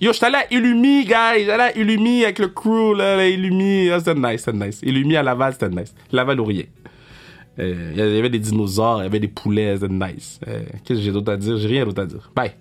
[0.02, 1.40] Yo, j'étais allé à Illumi, guys.
[1.40, 3.90] J'étais allé à Illumi avec le crew, là, là Illumi.
[3.90, 4.82] Ah, c'était nice, c'était nice.
[4.84, 5.96] Illumi à Laval, c'était nice.
[6.12, 6.64] Laval ou rien.
[7.58, 10.40] Euh, il y avait des dinosaures, il y avait des poulets, c'était nice.
[10.48, 11.58] Euh, Qu'est-ce que j'ai d'autre à dire?
[11.58, 12.30] J'ai rien d'autre à dire.
[12.36, 12.52] Bye.